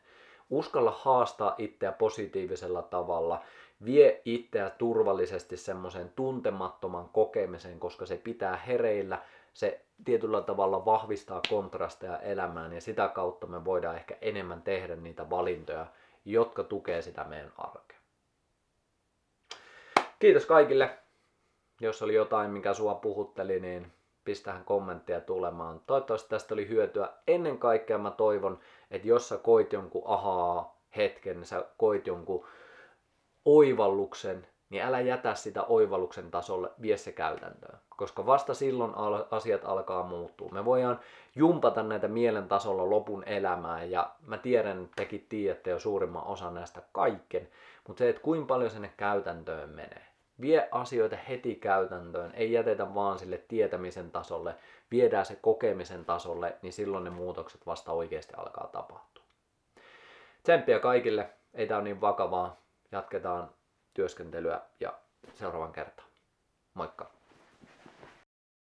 Uskalla 0.50 0.90
haastaa 0.90 1.54
itseä 1.58 1.92
positiivisella 1.92 2.82
tavalla, 2.82 3.42
vie 3.84 4.22
itseä 4.24 4.70
turvallisesti 4.70 5.56
semmoisen 5.56 6.12
tuntemattoman 6.16 7.08
kokemiseen, 7.08 7.80
koska 7.80 8.06
se 8.06 8.16
pitää 8.16 8.56
hereillä, 8.56 9.22
se 9.52 9.84
tietyllä 10.04 10.42
tavalla 10.42 10.84
vahvistaa 10.84 11.40
kontrasteja 11.48 12.18
elämään 12.18 12.72
ja 12.72 12.80
sitä 12.80 13.08
kautta 13.08 13.46
me 13.46 13.64
voidaan 13.64 13.96
ehkä 13.96 14.16
enemmän 14.20 14.62
tehdä 14.62 14.96
niitä 14.96 15.30
valintoja, 15.30 15.86
jotka 16.24 16.62
tukee 16.64 17.02
sitä 17.02 17.24
meidän 17.24 17.52
arkea. 17.58 17.98
Kiitos 20.18 20.46
kaikille. 20.46 20.98
Jos 21.80 22.02
oli 22.02 22.14
jotain, 22.14 22.50
mikä 22.50 22.74
sua 22.74 22.94
puhutteli, 22.94 23.60
niin 23.60 23.92
pistähän 24.24 24.64
kommenttia 24.64 25.20
tulemaan. 25.20 25.80
Toivottavasti 25.86 26.28
tästä 26.28 26.54
oli 26.54 26.68
hyötyä. 26.68 27.08
Ennen 27.26 27.58
kaikkea 27.58 27.98
mä 27.98 28.10
toivon, 28.10 28.58
että 28.90 29.08
jos 29.08 29.28
sä 29.28 29.38
koit 29.38 29.72
jonkun 29.72 30.02
ahaa 30.06 30.82
hetken, 30.96 31.44
sä 31.44 31.64
koit 31.76 32.06
jonkun 32.06 32.46
oivalluksen, 33.44 34.46
niin 34.70 34.82
älä 34.82 35.00
jätä 35.00 35.34
sitä 35.34 35.62
oivalluksen 35.62 36.30
tasolle, 36.30 36.70
vie 36.82 36.96
se 36.96 37.12
käytäntöön. 37.12 37.78
Koska 37.96 38.26
vasta 38.26 38.54
silloin 38.54 38.92
asiat 39.30 39.64
alkaa 39.64 40.02
muuttua. 40.02 40.48
Me 40.52 40.64
voidaan 40.64 41.00
jumpata 41.34 41.82
näitä 41.82 42.08
mielen 42.08 42.48
tasolla 42.48 42.90
lopun 42.90 43.24
elämää 43.26 43.84
ja 43.84 44.10
mä 44.26 44.38
tiedän, 44.38 44.82
että 44.84 44.96
tekin 44.96 45.26
tiedätte 45.28 45.70
jo 45.70 45.78
suurimman 45.78 46.26
osan 46.26 46.54
näistä 46.54 46.82
kaiken, 46.92 47.48
mutta 47.88 47.98
se, 47.98 48.08
että 48.08 48.22
kuinka 48.22 48.46
paljon 48.46 48.70
sinne 48.70 48.92
käytäntöön 48.96 49.70
menee. 49.70 50.11
Vie 50.42 50.68
asioita 50.70 51.16
heti 51.16 51.54
käytäntöön, 51.54 52.34
ei 52.34 52.52
jätetä 52.52 52.94
vaan 52.94 53.18
sille 53.18 53.38
tietämisen 53.38 54.10
tasolle, 54.10 54.54
viedään 54.90 55.26
se 55.26 55.36
kokemisen 55.36 56.04
tasolle, 56.04 56.56
niin 56.62 56.72
silloin 56.72 57.04
ne 57.04 57.10
muutokset 57.10 57.66
vasta 57.66 57.92
oikeasti 57.92 58.34
alkaa 58.36 58.66
tapahtua. 58.66 59.24
Tsemppiä 60.42 60.78
kaikille, 60.78 61.30
ei 61.54 61.66
tää 61.66 61.76
ole 61.76 61.84
niin 61.84 62.00
vakavaa, 62.00 62.56
jatketaan 62.92 63.50
työskentelyä 63.94 64.60
ja 64.80 64.92
seuraavan 65.34 65.72
kertaan. 65.72 66.08
Moikka! 66.74 67.21